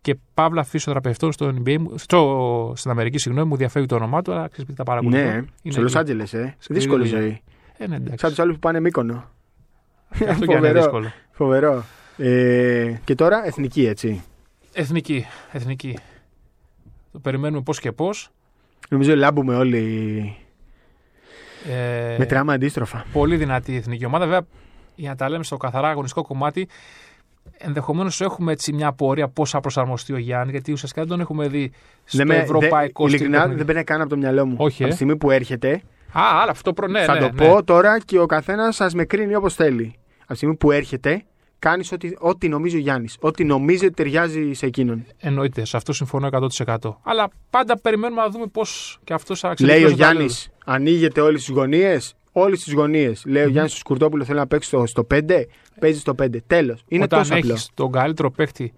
[0.00, 4.32] και παύλα φυσιοθεραπευτών στο NBA, μου- στο, στην Αμερική, συγγνώμη, μου διαφεύγει το όνομά του,
[4.32, 5.22] αλλά ξέρεις τι τα παρακολουθώ.
[5.22, 5.98] Ναι, Είναι στο Λο εκεί.
[5.98, 6.26] Άντζελε, ε.
[6.26, 7.20] Σκληρή Δύσκολη δουλειά.
[7.20, 7.42] ζωή.
[7.78, 8.18] Ε, ναι, εντάξει.
[8.18, 9.24] Σαν τους άλλους που πάνε μήκονο.
[10.10, 10.80] Αυτό και αν είναι Φοβερό.
[10.80, 11.12] δύσκολο.
[11.30, 11.84] Φοβερό.
[12.16, 14.22] Ε, και τώρα εθνική, έτσι.
[14.72, 15.98] Εθνική, εθνική.
[17.12, 18.30] Το περιμένουμε πώς και πώς.
[18.88, 20.36] Νομίζω λάμπουμε όλοι.
[21.68, 23.04] Ε, Μετράμε αντίστροφα.
[23.12, 24.24] πολύ δυνατή η εθνική ομάδα.
[24.24, 24.40] Βέβαια,
[24.94, 26.68] για να τα λέμε στο καθαρά αγωνιστικό κομμάτι,
[27.58, 31.48] ενδεχομένως έχουμε έτσι μια απορία πώς θα προσαρμοστεί ο Γιάννη, γιατί ουσιαστικά δεν τον έχουμε
[31.48, 31.72] δει
[32.04, 33.56] στο Δεν με- ευρωπαϊκό δεν- στυλ Ειλικρινά παιχνίδι.
[33.56, 34.54] δεν περνάει καν από το μυαλό μου.
[34.58, 34.88] Όχι, Από ε.
[34.88, 35.72] τη στιγμή που έρχεται,
[36.12, 36.86] Α, άλλα, αυτό προ...
[36.86, 37.48] ναι, θα ναι, το ναι.
[37.48, 39.94] πω τώρα και ο καθένας σας με κρίνει όπως θέλει.
[40.20, 41.22] Από τη στιγμή που έρχεται,
[41.60, 43.16] κάνεις ό,τι, ό,τι νομίζει ο Γιάννης.
[43.20, 45.04] Ό,τι νομίζει ότι ταιριάζει σε εκείνον.
[45.18, 46.28] Εννοείται, σε αυτό συμφωνώ
[46.66, 46.76] 100%.
[47.02, 49.94] Αλλά πάντα περιμένουμε να δούμε πώς και αυτός θα Λέει ο εξελιχθεί.
[49.94, 53.22] Γιάννης, ανοίγεται όλες τις γωνίες; Όλες τις γωνίες.
[53.26, 55.44] Λέει ο Γιάννης στο Σκουρτόπουλο θέλει να παίξει στο, στο 5.
[55.80, 56.36] Παίζει στο 5.
[56.46, 56.82] Τέλος.
[56.88, 57.52] Είναι Όταν τόσο απλό.
[57.52, 58.72] έχεις τον καλύτερο παίκτη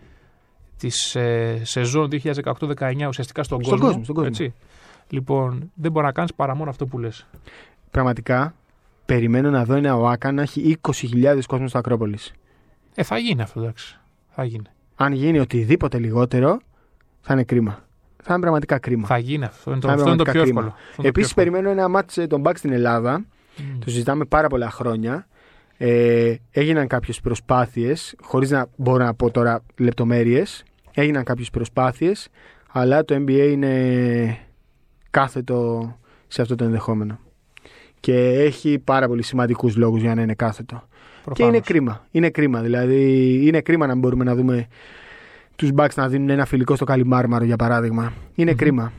[0.76, 4.30] της ε, σεζόν 2018-19 ουσιαστικά στον, Στον κόσμο, στον κόσμο.
[4.30, 4.54] Έτσι.
[5.08, 7.26] Λοιπόν, δεν μπορεί να κάνεις παρά μόνο αυτό που λες.
[7.90, 8.54] Πραγματικά
[9.06, 12.32] περιμένω να δω ένα ΟΑΚΑ να έχει 20.000 κόσμο στο Ακρόπολης.
[12.94, 13.98] Ε, θα γίνει αυτό, εντάξει.
[14.28, 14.64] Θα γίνει.
[14.94, 16.58] Αν γίνει οτιδήποτε λιγότερο,
[17.20, 17.84] θα είναι κρίμα.
[18.22, 19.06] Θα είναι πραγματικά κρίμα.
[19.06, 19.70] Θα γίνει αυτό.
[19.70, 20.66] Είναι το, Θα είναι αυτό είναι το πιο πραγματικά εύκολο.
[20.66, 21.50] Αυτό είναι το πιο Επίση, εύκολο.
[21.50, 23.18] περιμένω ένα μάτς ε, τον Μπακ στην Ελλάδα.
[23.18, 23.78] Μμ.
[23.78, 25.26] Το συζητάμε πάρα πολλά χρόνια.
[25.76, 32.28] Ε, έγιναν κάποιες προσπάθειες, χωρίς να μπορώ να πω τώρα λεπτομέρειες, έγιναν κάποιες προσπάθειες,
[32.72, 34.38] αλλά το NBA είναι
[35.10, 37.18] κάθετο σε αυτό το ενδεχόμενο.
[38.00, 40.88] Και έχει πάρα πολύ σημαντικούς λόγους για να είναι κάθετο.
[41.24, 41.52] Και Προφανώς.
[41.54, 42.06] είναι κρίμα.
[42.10, 42.60] Είναι κρίμα.
[42.60, 44.66] Δηλαδή, είναι κρίμα να μην μπορούμε να δούμε
[45.56, 48.12] τους Bucks να δίνουν ένα φιλικό στο Καλιμάρμαρο, για παράδειγμα.
[48.34, 48.56] Είναι Μμμ.
[48.56, 48.92] κρίμα.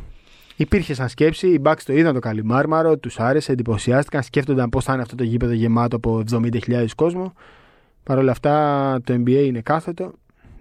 [0.55, 4.93] Υπήρχε σαν σκέψη, οι Bucks το είδαν το Καλιμάρμαρο, τους άρεσε, εντυπωσιάστηκαν, σκέφτονταν πώς θα
[4.93, 7.33] είναι αυτό το γήπεδο γεμάτο από 70.000 κόσμο.
[8.03, 10.13] Παρ' όλα αυτά, το NBA είναι κάθετο.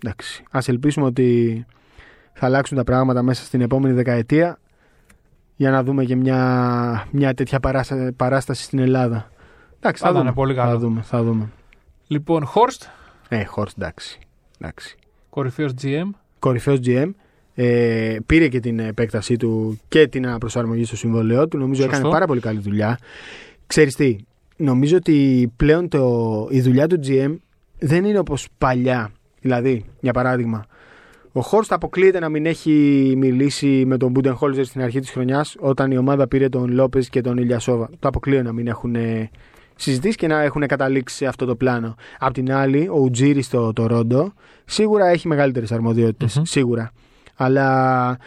[0.05, 0.43] Εντάξει.
[0.51, 1.65] Α ελπίσουμε ότι
[2.33, 4.59] θα αλλάξουν τα πράγματα μέσα στην επόμενη δεκαετία
[5.57, 9.31] για να δούμε και μια, μια τέτοια παράστα- παράσταση στην Ελλάδα.
[9.85, 10.33] Εντάξει, Θα θα, ήταν δούμε.
[10.35, 10.71] πολύ καλό.
[10.71, 11.49] Θα δούμε, θα δούμε.
[12.07, 12.83] Λοιπόν, Χόρστ,
[13.29, 14.19] Ε, Χόρτ, εντάξει.
[14.61, 14.97] εντάξει.
[15.31, 16.11] κορυφαίος GM.
[16.39, 17.11] Κορυφαίος GM.
[17.55, 21.59] Ε, πήρε και την επέκτασή του και την αναπροσαρμογή στο συμβολέο του.
[21.59, 21.97] Νομίζω Σωστό.
[21.97, 22.99] έκανε πάρα πολύ καλή δουλειά.
[23.67, 24.17] Ξέρεις τι,
[24.57, 27.37] νομίζω ότι πλέον το, η δουλειά του GM
[27.79, 29.11] δεν είναι όπως παλιά.
[29.41, 30.67] Δηλαδή, για παράδειγμα,
[31.33, 32.73] ο Χόρστ αποκλείεται να μην έχει
[33.17, 37.09] μιλήσει με τον Μπούντεν Χόλζερ στην αρχή της χρονιάς όταν η ομάδα πήρε τον Λόπες
[37.09, 37.91] και τον Ηλιασόβα.
[37.99, 39.31] Το αποκλείω να μην έχουν ε,
[39.83, 41.95] συζητήσει και να έχουν καταλήξει σε αυτό το πλάνο.
[42.19, 44.33] Απ' την άλλη, ο Ουτζήρη στο Τορόντο
[44.65, 46.45] σίγουρα έχει μεγαλύτερες αρμοδιότητες, Μμμ.
[46.45, 46.93] Σίγουρα.
[47.37, 48.19] Αλλά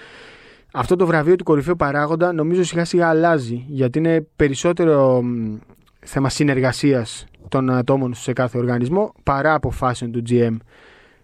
[0.74, 5.56] αυτό το βραβείο του κορυφαίου παράγοντα νομίζω σιγά σιγά αλλάζει γιατί είναι περισσότερο μ,
[6.00, 10.58] θέμα συνεργασίας των ατόμων σε κάθε οργανισμό παρά αποφάσεων του GM.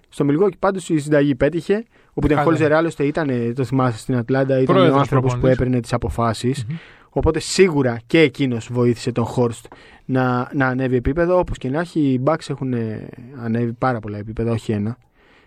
[0.09, 1.83] Στο Μιλγουόκι πάντως η συνταγή πέτυχε.
[2.13, 2.75] Ο Μπουντενχόλζερ ναι.
[2.75, 5.61] άλλωστε ήταν, ε, το θυμάσαι στην Ατλάντα, ήταν Πρόεδρος ο άνθρωπος που προπονητής.
[5.61, 6.65] έπαιρνε τις αποφάσεις.
[6.67, 6.75] Μμμ.
[7.13, 9.65] Οπότε σίγουρα και εκείνος βοήθησε τον Χόρστ
[10.05, 11.37] να, να ανέβει επίπεδο.
[11.39, 13.07] Όπως και να έχει, οι Bucks έχουν ε,
[13.43, 14.97] ανέβει πάρα πολλά επίπεδα, όχι ένα.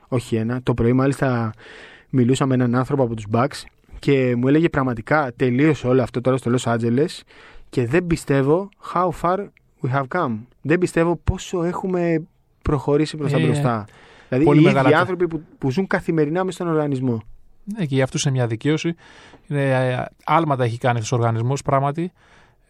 [0.09, 0.61] Όχι ένα.
[0.63, 1.53] Το πρωί, μάλιστα,
[2.11, 3.63] μιλούσα με έναν άνθρωπο από τους Bucks
[3.99, 7.21] και μου έλεγε πραγματικά τελείωσε όλο αυτό τώρα στο Los Angeles
[7.71, 9.39] και δεν πιστεύω how far
[9.83, 10.37] we have come.
[10.63, 12.27] Δεν πιστεύω πόσο έχουμε
[12.63, 13.85] προχωρήσει προς τα Ε, μπροστά.
[14.29, 17.21] Δηλαδή πολύ οι μεγάλα ίδιοι τα- άνθρωποι που, που ζουν καθημερινά μέσα στον οργανισμό.
[17.65, 18.95] Ναι, και για αυτούς είναι μια δικαίωση.
[19.47, 22.13] Είναι, ε, άλματα έχει κάνει αυτός ο οργανισμός πράγματι.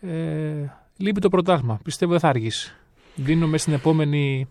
[0.01, 1.81] Ε, λείπει το πρωτάθλημα.
[1.83, 2.75] Πιστεύω δεν θα αργήσει.
[3.15, 4.47] Δίνουμε στην επόμενη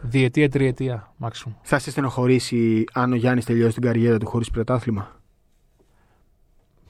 [0.00, 1.52] διετία, τριετία, maximum.
[1.62, 5.20] Θα σε στενοχωρήσει αν ο Γιάννης τελειώσει την καριέρα του χωρίς πρωτάθλημα;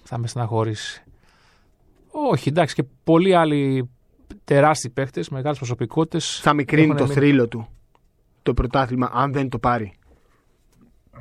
[0.03, 1.03] Θα με στεναχωρήσει.
[2.11, 3.91] Όχι, εντάξει, και πολλοί άλλοι
[4.45, 6.41] τεράστιοι παίχτε, μεγάλες προσωπικότητες.
[6.43, 7.69] Θα μικρύνει το θρύλο του
[8.43, 9.93] το πρωτάθλημα αν δεν το πάρει.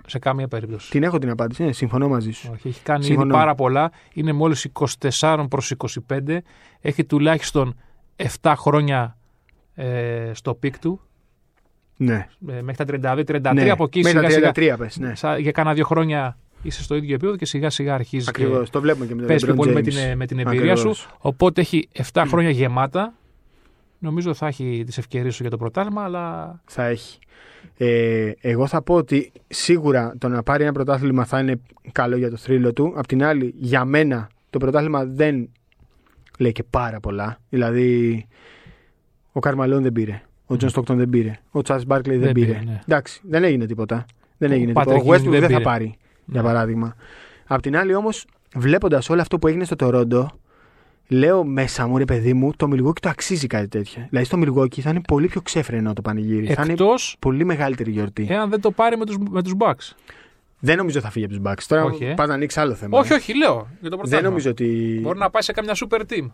[0.07, 0.89] Σε καμία περίπτωση.
[0.91, 2.49] Την έχω την απάντηση, ναι, συμφωνώ μαζί σου.
[2.53, 3.25] Όχι, έχει κάνει Συμφωνώ.
[3.27, 3.91] ήδη πάρα πολλά.
[4.13, 4.67] Είναι μόλις
[5.19, 5.73] 24 προς
[6.07, 6.37] 25.
[6.81, 7.75] Έχει τουλάχιστον
[8.41, 9.17] 7 χρόνια
[9.75, 11.01] ε, στο peak του.
[11.97, 12.27] Ναι.
[12.49, 13.69] Ε, μέχρι τα 32-33 ναι.
[13.69, 14.75] από εκεί Μέχρι σιγά τα σιγά.
[14.75, 15.15] 33 πες, ναι.
[15.15, 18.63] Σα- για κάνα δύο χρόνια είσαι στο ίδιο επίπεδο και σιγά σιγά αρχίζει Ακριβώς.
[18.65, 19.83] και Το βλέπουμε και με τον παίζει πιο LeBron πολύ με James.
[19.83, 20.97] την, ε, με την εμπειρία Ακριβώς.
[20.97, 21.09] σου.
[21.19, 23.13] Οπότε έχει 7 χρόνια γεμάτα.
[23.99, 27.19] Νομίζω θα έχει τις ευκαιρίες του για το πρωτάθλημα, αλλά Θα έχει.
[27.77, 31.59] Ε, εγώ θα πω ότι σίγουρα το να πάρει ένα πρωτάθλημα θα είναι
[31.91, 32.93] καλό για το θρύλο του.
[32.95, 35.49] Απ' την άλλη, για μένα το πρωτάθλημα δεν
[36.39, 37.37] λέει και πάρα πολλά.
[37.49, 38.25] Δηλαδή,
[39.31, 40.21] ο Καρλ Μαλόν δεν πήρε.
[40.45, 41.39] Ο Τζον Στόκτον δεν πήρε.
[41.51, 42.45] Ο Τσάρλς Μπάρκλεϊ δεν, Δεν πήρε.
[42.59, 42.79] πήρε, ναι.
[42.87, 44.05] Εντάξει, δεν έγινε τίποτα.
[44.37, 44.95] Δεν Ο έγινε Patrick τίποτα.
[44.95, 45.59] Ο Ewing Westbrook δεν δεν, θα πήρε.
[45.59, 46.47] πάρει, για Ναι.
[46.47, 46.95] παράδειγμα.
[47.47, 50.29] Απ' την άλλη όμως, βλέποντας όλο αυτό που έγινε στο Τορόντο,
[51.09, 54.05] λέω μέσα μου ρε παιδί μου, το Μιλγουόκι το αξίζει κάτι τέτοιο.
[54.09, 56.45] Δηλαδή στο Μιλγουόκι θα είναι πολύ πιο ξέφρενο το πανηγύρι.
[56.53, 58.27] Θα είναι Εκτός πολύ μεγαλύτερη γιορτή.
[58.29, 59.95] εάν δεν το πάρει με του με τους Bucks.
[60.59, 61.63] Δεν νομίζω θα φύγει από τους Bucks.
[61.67, 62.13] Τώρα Όχι, ε.
[62.13, 62.99] πας να ανοίξεις άλλο θέμα.
[62.99, 63.53] Όχι, όχι, λέω.
[63.53, 64.29] Για το Δεν πρωτάθλημα.
[64.29, 64.99] νομίζω ότι.
[65.01, 66.29] Μπορεί να πάει σε καμιά super team.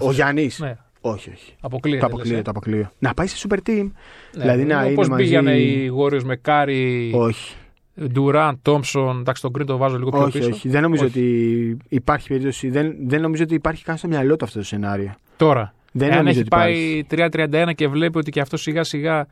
[0.00, 0.58] Ο Γιάννης.
[0.58, 1.54] Ναι, Όχι, όχι.
[1.60, 2.00] αποκλείεται.
[2.00, 2.42] Το αποκλείω, λες, ε.
[2.42, 2.90] το αποκλείω.
[2.98, 3.90] Να πάει σε super team.
[4.34, 7.54] Ναι, δηλαδή να είναι Όπως μαζί- πήγανε οι Warriors με Κάρι, Όχι.
[8.04, 9.18] Ντουράν, Τόμψον.
[9.20, 10.50] Εντάξει, τον Green το βάζω λίγο πιο Όχι, πίσω.
[10.50, 10.68] όχι.
[10.68, 11.18] Δεν νομίζω Όχι.
[11.18, 12.70] ότι υπάρχει περίπτωση.
[12.70, 15.14] Δεν, δεν νομίζω ότι υπάρχει καν στο μυαλό του αυτό το σενάριο.
[15.36, 17.06] Τώρα, Δεν εάν νομίζω έχει ότι υπάρχει.
[17.08, 19.26] πάει 3-31 και βλέπει ότι και αυτό σιγά σιγά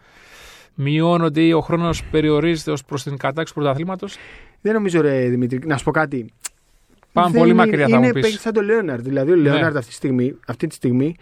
[0.74, 4.16] μειώνονται ή ο χρόνος περιορίζεται ως προς την κατάξη του πρωταθλήματος.
[4.60, 6.26] Δεν νομίζω, ρε Δημήτρη, να σου πω κάτι.
[7.12, 8.22] Πάμε Δεν πολύ είναι- μακριά, θα είναι μου πεις.
[8.22, 9.04] παίκτης σαν τον Λέοναρντ.
[9.04, 11.16] Δηλαδή, ο Λέοναρντ αυτή, τη στιγμή, αυτή τη στιγμή,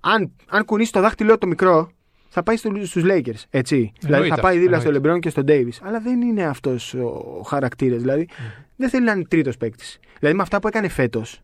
[0.00, 1.90] αν, αν κουνήσει το δάχτυλό το μικρό,
[2.36, 3.44] θα πάει στους Lakers.
[3.50, 3.92] Έτσι.
[4.00, 5.12] δηλαδή, θα πάει δίπλα στο εννοείται.
[5.14, 5.78] LeBron και στον Davis.
[5.82, 8.00] Αλλά δεν είναι αυτός ο χαρακτήρας.
[8.00, 8.28] Δηλαδή,
[8.76, 9.98] δεν θέλει να είναι τρίτος παίκτης.
[10.18, 11.40] Δηλαδή, με αυτά που έκανε φέτος,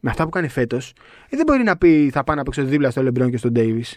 [0.00, 0.92] με αυτά που έκανε φέτος,
[1.28, 3.94] ε, δεν μπορεί να πει θα πάω να παίξω δίπλα στο LeBron και στον Davis.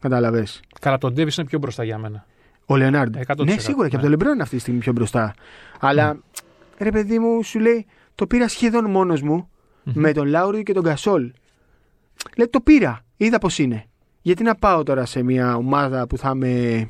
[0.00, 0.60] Κατάλαβες.
[0.80, 2.26] Καλά, τον Ντέβι είναι πιο μπροστά για μένα.
[2.66, 3.16] Ο Λεωνάρντ.
[3.16, 4.10] 100%, Ναι, σίγουρα και από ναι.
[4.10, 5.34] τον Λεμπρόν είναι αυτή τη στιγμή πιο μπροστά.
[5.80, 6.18] Αλλά
[6.78, 9.48] ρε παιδί μου, σου λέει, το πήρα σχεδόν μόνος μου
[9.82, 11.32] με τον Λάουρι και τον Κασόλ.
[12.36, 13.00] Λέει, το πήρα.
[13.16, 13.86] Είδα πώς είναι.
[14.26, 16.88] Γιατί να πάω τώρα σε μια ομάδα που θα είμαι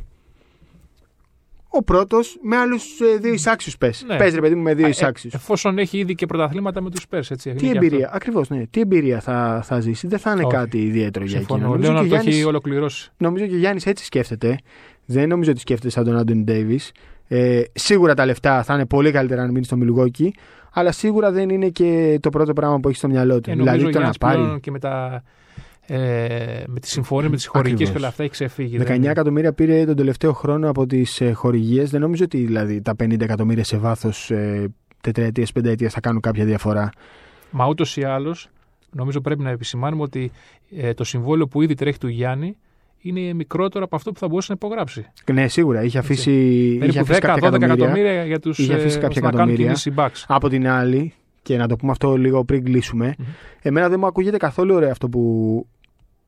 [1.69, 2.85] ο πρώτος με άλλους
[3.21, 4.05] δύο εισάξιους πες.
[4.07, 4.17] Ναι.
[4.17, 5.35] Πες ρε παιδί μου με δύο Ε, εισάξιους.
[5.35, 7.55] Εφόσον έχει ήδη και πρωταθλήματα με τους Πέρς, έτσι.
[7.55, 8.63] Τι είναι και εμπειρία, ακριβώς, ναι.
[8.71, 10.07] Τι εμπειρία θα, θα ζήσει.
[10.07, 10.57] Δεν θα είναι Όχι.
[10.57, 11.37] κάτι ιδιαίτερο Αυτό.
[11.37, 11.59] για εκείνο.
[11.59, 11.67] Συμφωνώ.
[11.67, 13.11] Ο Νομίζω, Λέοναρντ και το Γιάννης- έχει ολοκληρώσει.
[13.17, 14.59] Νομίζω και ο Γιάννης έτσι σκέφτεται.
[15.05, 16.93] Δεν νομίζω ότι σκέφτεται σαν τον Άντωνι Ντέιβις.
[17.29, 20.35] Ε, σίγουρα τα λεφτά θα είναι πολύ καλύτερα αν μείνει στο Μιλγόκι,
[20.73, 23.51] αλλά σίγουρα δεν είναι και το πρώτο πράγμα που έχει στο μυαλό του.
[23.51, 25.23] Ε, νομίζω δηλαδή ο το να Γιάννης πάρει πλέον και με, τα,
[25.87, 27.93] ε, με τη συμφωνία με τις χορηγίες Ακριβώς.
[27.93, 28.79] και όλα αυτά έχει ξεφύγει.
[28.79, 31.91] 19 δεν- εκατομμύρια πήρε τον τελευταίο χρόνο από τις ε, χορηγίες.
[31.91, 34.69] Δεν νομίζω ότι δηλαδή, τα 50 εκατομμύρια σε βάθος ε,
[35.01, 36.91] τετραετίας, πενταετίας θα κάνουν κάποια διαφορά.
[37.51, 38.49] Μα ούτως ή άλλως,
[38.91, 40.31] νομίζω πρέπει να επισημάνουμε ότι
[40.77, 42.57] ε, το συμβόλαιο που ήδη τρέχει του Γιάννη
[43.01, 45.07] είναι μικρότερο από αυτό που θα μπορούσε να υπογράψει.
[45.33, 45.83] Ναι, σίγουρα.
[45.83, 48.25] Είχε αφήσει, είχε Περίπου αφήσει 10-12 κάποια εκατομμύρια, εκατομμύρια.
[48.25, 49.65] για τους Είχε αφήσει κάποια να κάνουν εκατομμύρια.
[49.65, 50.25] κινήσει οι Bucks.
[50.27, 53.27] Από την άλλη, και να το πούμε αυτό λίγο πριν κλείσουμε, Μμμ.
[53.63, 55.21] εμένα δεν μου ακούγεται καθόλου ωραίο αυτό που.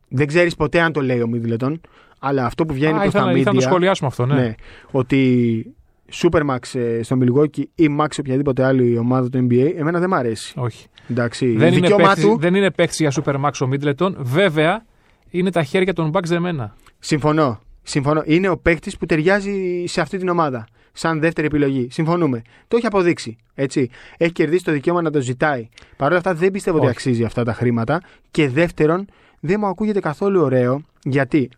[0.09, 1.81] Δεν ξέρεις ποτέ αν το λέει ο Μίδλετον,
[2.18, 3.68] αλλά αυτό που βγαίνει Α, προς τα ήθελα, ήθελα να το media.
[3.71, 4.35] σχολιάσουμε αυτό, ναι.
[4.35, 4.55] ναι,
[4.90, 5.73] ότι
[6.12, 10.14] Supermax ε, στο Milwaukee ή Max σε οποιαδήποτε άλλη ομάδα του NBA, εμένα δεν μ'
[10.14, 10.53] αρέσει.
[10.57, 10.87] Όχι.
[11.11, 12.37] Εντάξει, Δεν είναι, δικαίωμά παίκτης, του.
[12.38, 14.12] δεν είναι παίκτης για Supermax ο Middleton.
[14.18, 14.85] Βέβαια,
[15.31, 16.75] είναι τα χέρια των Bucks δεμένα.
[16.99, 17.61] Συμφωνώ.
[17.83, 18.23] Συμφωνώ.
[18.25, 20.66] Είναι ο παίκτη που ταιριάζει σε αυτή την ομάδα.
[20.92, 21.88] Σαν δεύτερη επιλογή.
[21.90, 22.42] Συμφωνούμε.
[22.68, 23.37] Το έχει αποδείξει.
[23.55, 23.90] Έτσι.
[24.16, 25.68] Έχει κερδίσει το δικαίωμα να το ζητάει.
[25.97, 26.94] Παρ' όλα αυτά δεν πιστεύω ότι Όχι.
[26.94, 28.01] αξίζει αυτά τα χρήματα.
[28.31, 29.05] Και δεύτερον,
[29.40, 31.48] δεν μου ακούγεται καθόλου ωραίο γιατί;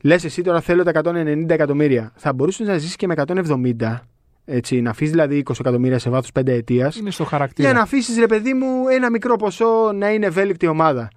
[0.00, 2.12] Λες εσύ τώρα θέλω τα 190 εκατομμύρια.
[2.16, 3.98] Θα μπορούσες να ζήσεις και με 170.
[4.44, 6.96] Έτσι, να αφήσεις δηλαδή 20 εκατομμύρια σε βάθος 5 ετίας.
[6.96, 7.68] Είναι στο χαρακτήρα.
[7.68, 11.10] Για να αφήσεις ρε παιδί μου ένα μικρό ποσό να είναι ευέλικτη ομάδα.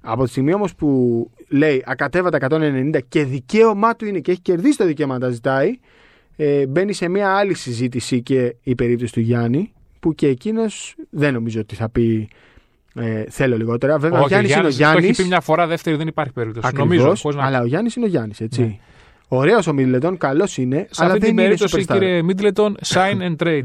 [0.00, 4.40] Από τη στιγμή όμως που λέει ακατέβα τα 190 και δικαίωμά του είναι και έχει
[4.40, 5.78] κερδίσει το δικαίωμα να τα ζητάει,
[6.36, 11.32] ε, μπαίνει σε μια άλλη συζήτηση και η περίπτωση του Γιάννη, που και εκείνος δεν
[11.32, 12.28] νομίζω ότι θα πει
[12.98, 13.98] ε, θέλω λιγότερα.
[13.98, 15.10] Βέβαια, ο Όχι, Γιάννης είναι ο Γιάννης, Το Γιάννης.
[15.10, 16.66] έχει πει μια φορά, δεύτερη δεν υπάρχει περίπτωση.
[16.68, 17.14] Ακριβώς, Νομίζω.
[17.16, 17.44] χωρίς να...
[17.44, 18.60] αλλά ο Γιάννης είναι ο Γιάννης, έτσι.
[18.62, 18.76] Ναι.
[19.28, 21.92] Ωραίος ο Μίτλετον, καλός είναι, Σε αλλά αυτή δεν την είναι περίπτωση, superstar.
[21.98, 23.64] κύριε Middleton, sign and trade.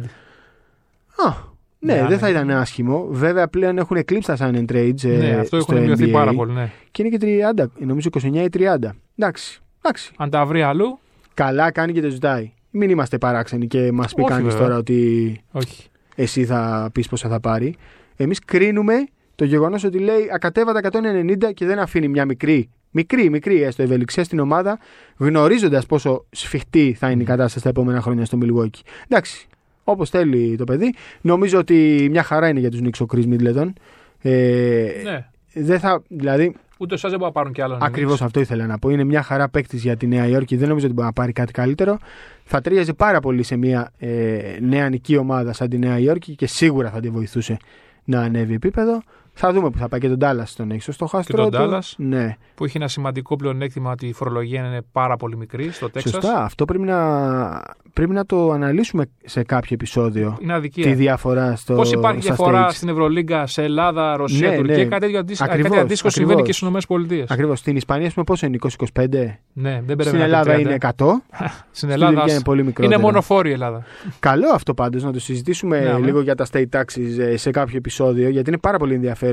[1.26, 1.34] Α,
[1.80, 2.18] ναι, Ναι, δεν ναι.
[2.18, 3.08] θα ήταν άσχημο.
[3.12, 5.04] Βέβαια, πλέον έχουν εκλείψει τα sign and trades.
[5.04, 6.12] ε, ναι, αυτό στο έχουν μειωθεί NBA.
[6.12, 6.52] πάρα πολύ.
[6.54, 6.72] Ναι.
[6.92, 8.90] Και είναι και 30, νομίζω 29 ή 30.
[9.18, 9.60] Εντάξει.
[9.82, 10.12] Εντάξει.
[10.18, 11.00] Αν τα βρει αλλού,
[11.34, 12.52] Καλά κάνει και το ζητάει.
[12.72, 14.68] Μην είμαστε παράξενοι και μας πει Όχι, κανείς βέβαια.
[14.68, 15.88] τώρα ότι όχι.
[16.16, 17.76] εσύ θα πεις πόσα θα πάρει.
[18.16, 18.94] Εμείς κρίνουμε
[19.42, 23.84] το γεγονός ότι λέει ακατέβα τα 190 και δεν αφήνει μια μικρή, μικρή, μικρή έστω
[23.84, 24.80] ευελιξία στην ομάδα,
[25.18, 28.80] γνωρίζοντας πόσο σφιχτή θα είναι η κατάσταση τα επόμενα χρόνια στο Milwaukee.
[29.08, 29.48] Εντάξει.
[29.84, 30.94] Όπως θέλει το παιδί.
[31.22, 33.74] Νομίζω ότι μια χαρά είναι για τους Νίξ ο Chris Middleton.
[34.22, 35.26] Ε, Ναι.
[35.54, 37.78] Δεν θα, δηλαδή, Ούτε εσά δεν μπορεί να πάρουν κι άλλο.
[37.82, 38.90] Ακριβώς αυτό ήθελα να πω.
[38.90, 40.56] Είναι μια χαρά παίκτης για τη Νέα Υόρκη.
[40.56, 41.98] Δεν νομίζω ότι μπορεί να πάρει κάτι καλύτερο.
[42.44, 46.90] Θα ταιριάζει πάρα πολύ σε μια ε, νεανική ομάδα σαν τη Νέα Υόρκη και σίγουρα
[46.90, 47.58] θα τη βοηθούσε
[48.04, 49.02] να ανέβει επίπεδο.
[49.44, 51.50] Θα δούμε που θα πάει και τον Ντάλλα τον έχει στο χάστρο.
[51.50, 51.94] τον Dallas.
[51.98, 56.12] Ναι, Που έχει ένα σημαντικό πλεονέκτημα ότι η φορολογία είναι πάρα πολύ μικρή στο Τέξας.
[56.12, 56.44] σωστά.
[56.44, 57.62] Αυτό πρέπει να,
[57.94, 60.38] πρέπει να το αναλύσουμε σε κάποιο επεισόδιο.
[60.42, 60.84] Είναι αδικία.
[60.84, 62.74] Τη διαφορά στο Πώς υπάρχει στα διαφορά states.
[62.74, 64.84] στην Ευρωλίγκα σε Ελλάδα, Ρωσία, Ναι, Τουρκία, ναι.
[64.86, 66.60] κάτι τέτοιο αντίστοιχο Ακριβώς, κάτι αντίστοιχο συμβαίνει ακριβώς.
[66.82, 67.34] και στις ΗΠΑ.
[67.34, 67.60] Ακριβώς.
[67.60, 69.40] Στην Ισπανία, ας πούμε, πόσο είναι, 20-25.
[69.54, 70.60] Ναι, δεν πρέπει Στην να Ελλάδα 30.
[70.60, 70.90] είναι 100.
[70.92, 72.94] Στην Στην Ελλάδα Τουρκία είναι πολύ μικρότερο.
[72.96, 73.84] είναι μονοφόρη η Ελλάδα.
[74.20, 76.00] Καλό αυτό πάντως να το συζητήσουμε Ναι, ναι.
[76.00, 79.30] λίγο για τα state taxes ε, σε κάποιο επεισόδιο γιατί είναι πάρα πολύ ενδιαφέρον.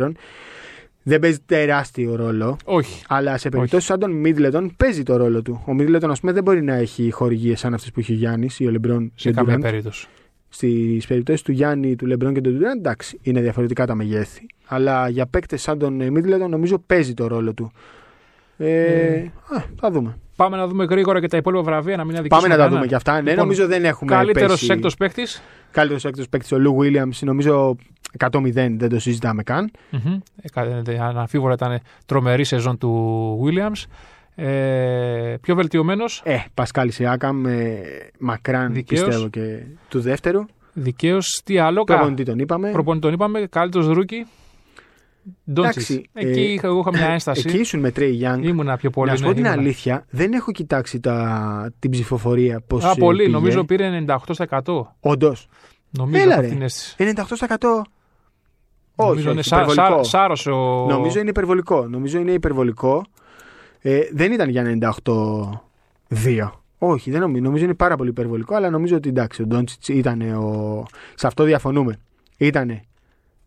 [1.02, 3.02] Δεν παίζει τεράστιο ρόλο, Όχι.
[3.08, 5.62] αλλά σε περιπτώσεις σαν τον Μίτλετον παίζει το ρόλο του.
[5.66, 8.60] Ο Μίτλετον, ας πούμε, δεν μπορεί να έχει χορηγίες σαν αυτές που έχει ο Γιάννης
[8.60, 9.60] ή ο Λεμπρόν Σε ή ο καμία Durant.
[9.60, 10.08] περίπτωση.
[10.48, 14.46] Στις περιπτώσεις του Γιάννη, του Λεμπρόν και του Ντουράν, εντάξει, είναι διαφορετικά τα μεγέθη.
[14.66, 17.72] Αλλά για παίκτες σαν τον Μίτλετον νομίζω παίζει το ρόλο του.
[18.56, 20.18] Ε, α, θα δούμε.
[20.38, 22.78] Πάμε να δούμε γρήγορα και τα υπόλοιπα βραβεία, να μην αδικήσουμε Πάμε να τα κανέναν.
[22.78, 23.12] δούμε και αυτά.
[23.12, 24.10] Ναι, Λοιπόν, νομίζω δεν έχουμε.
[24.14, 24.72] Καλύτερος πέσει...
[24.72, 25.42] έκτος παίκτης.
[25.70, 27.76] Καλύτερος έκτος παίκτης ο Λου Βίλιαμ, νομίζω
[28.18, 29.70] 100-0, δεν το συζητάμε καν.
[31.00, 33.84] Αναμφίβολα ήταν τρομερή σεζόν του Williams.
[34.44, 37.78] Ε, πιο βελτιωμένος, Ε, Πασκάλι Σιάκαμ, ε,
[38.18, 39.04] μακράν Δικαίως.
[39.04, 40.44] πιστεύω και του δεύτερου.
[40.72, 41.40] δικαίως.
[41.44, 42.70] Τι άλλο, κα- Προπονητή τον είπαμε.
[42.70, 44.26] προπονητή τον είπαμε, καλύτερος ρούκι.
[45.52, 45.90] Ντόντσιτ.
[45.90, 47.44] Εντάξει, Εκεί ε, είχα, εγώ είχα μια ένσταση.
[47.48, 48.44] Εκεί ήσουν με Τρέι Γιάνγκ.
[48.44, 49.10] Ήμουνα πιο πολύ.
[49.10, 49.60] Να σου ναι, πω την ήμουνα.
[49.60, 52.60] αλήθεια, δεν έχω κοιτάξει τα, την ψηφοφορία.
[52.66, 53.18] Πώς Α, ε, πολύ.
[53.22, 53.30] πήγε.
[53.32, 54.04] Νομίζω πήρε
[54.46, 54.82] 98%.
[55.00, 55.48] Όντως.
[55.90, 56.48] Νομίζω Έλα, έχω ρε.
[56.48, 56.94] την αίσθηση.
[56.98, 57.82] 98%.
[59.00, 60.02] Όχι, Νομίζω είναι όχι, σα, υπερβολικό.
[60.02, 60.86] σα, σάρωσε ο.
[60.88, 61.88] Νομίζω είναι υπερβολικό.
[61.88, 63.04] Νομίζω είναι υπερβολικό.
[63.80, 66.50] Ε, δεν ήταν για 98-2.
[66.78, 67.42] Όχι, δεν νομίζω.
[67.42, 70.84] Νομίζω είναι πάρα πολύ υπερβολικό, αλλά νομίζω ότι εντάξει, ο Ντόντσιτς ήταν ο.
[71.14, 71.98] Σε αυτό διαφωνούμε.
[72.36, 72.80] Ήταν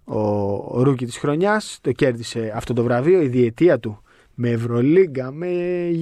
[0.03, 0.19] ο,
[0.51, 4.01] ο ρούκι της χρονιάς, το κέρδισε αυτό το βραβείο, η διετία του
[4.35, 5.47] με Ευρωλίγκα, με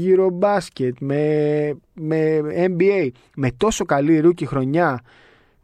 [0.06, 5.02] Eurobasket, με, με NBA, με τόσο καλή ρούκι χρονιά,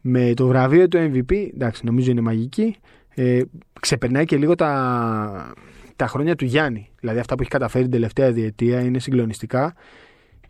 [0.01, 2.75] με το βραβείο του MVP, εντάξει, νομίζω είναι μαγική.
[3.15, 3.41] Ε,
[3.79, 5.53] ξεπερνάει και λίγο τα,
[5.95, 6.89] τα χρόνια του Γιάννη.
[6.99, 9.73] Δηλαδή αυτά που έχει καταφέρει την τελευταία διετία είναι συγκλονιστικά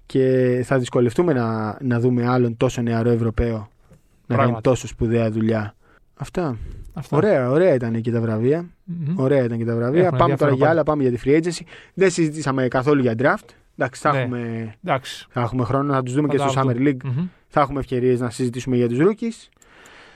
[0.06, 4.62] και θα δυσκολευτούμε να, να δούμε άλλον τόσο νεαρό Ευρωπαίο να κάνει Πράγματι.
[4.62, 5.76] τόσο σπουδαία δουλειά.
[6.18, 6.58] Αυτά.
[6.94, 7.18] Αυτά.
[7.18, 8.66] Ωραία, ωραία ήταν και τα βραβεία.
[8.84, 9.20] Μμμ.
[9.20, 10.06] Ωραία ήταν και τα βραβεία.
[10.06, 10.72] Έχουν πάμε τώρα ενδιαφέρον για πάντα.
[10.72, 11.66] άλλα, πάμε για τη free agency.
[11.94, 13.50] Δεν συζητήσαμε καθόλου για draft.
[13.78, 14.20] Εντάξει, θα, Ναι.
[14.20, 15.26] έχουμε, Εντάξει.
[15.30, 16.90] θα έχουμε χρόνο να τους δούμε Θα και τα στο Summer δούμε.
[16.90, 17.04] League.
[17.04, 17.26] Μμμ.
[17.48, 19.50] Θα έχουμε ευκαιρίες να συζητήσουμε για τους rookies.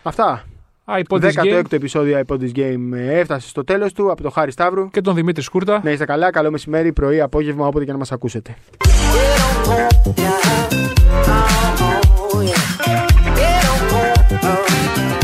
[0.04, 0.44] Αυτά.
[0.86, 4.30] iPod This Game 16ο επεισόδιο iPod This Game ε, έφτασε στο τέλος του από το
[4.30, 4.90] Χάρη Σταύρου.
[4.90, 5.82] και τον Δημήτρη Σκούρτα.
[5.84, 8.56] Να είστε καλά, καλό μεσημέρι, πρωί, απόγευμα, όποτε και να μας ακούσετε.
[13.36, 15.19] Get on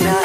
[0.00, 0.21] Nah.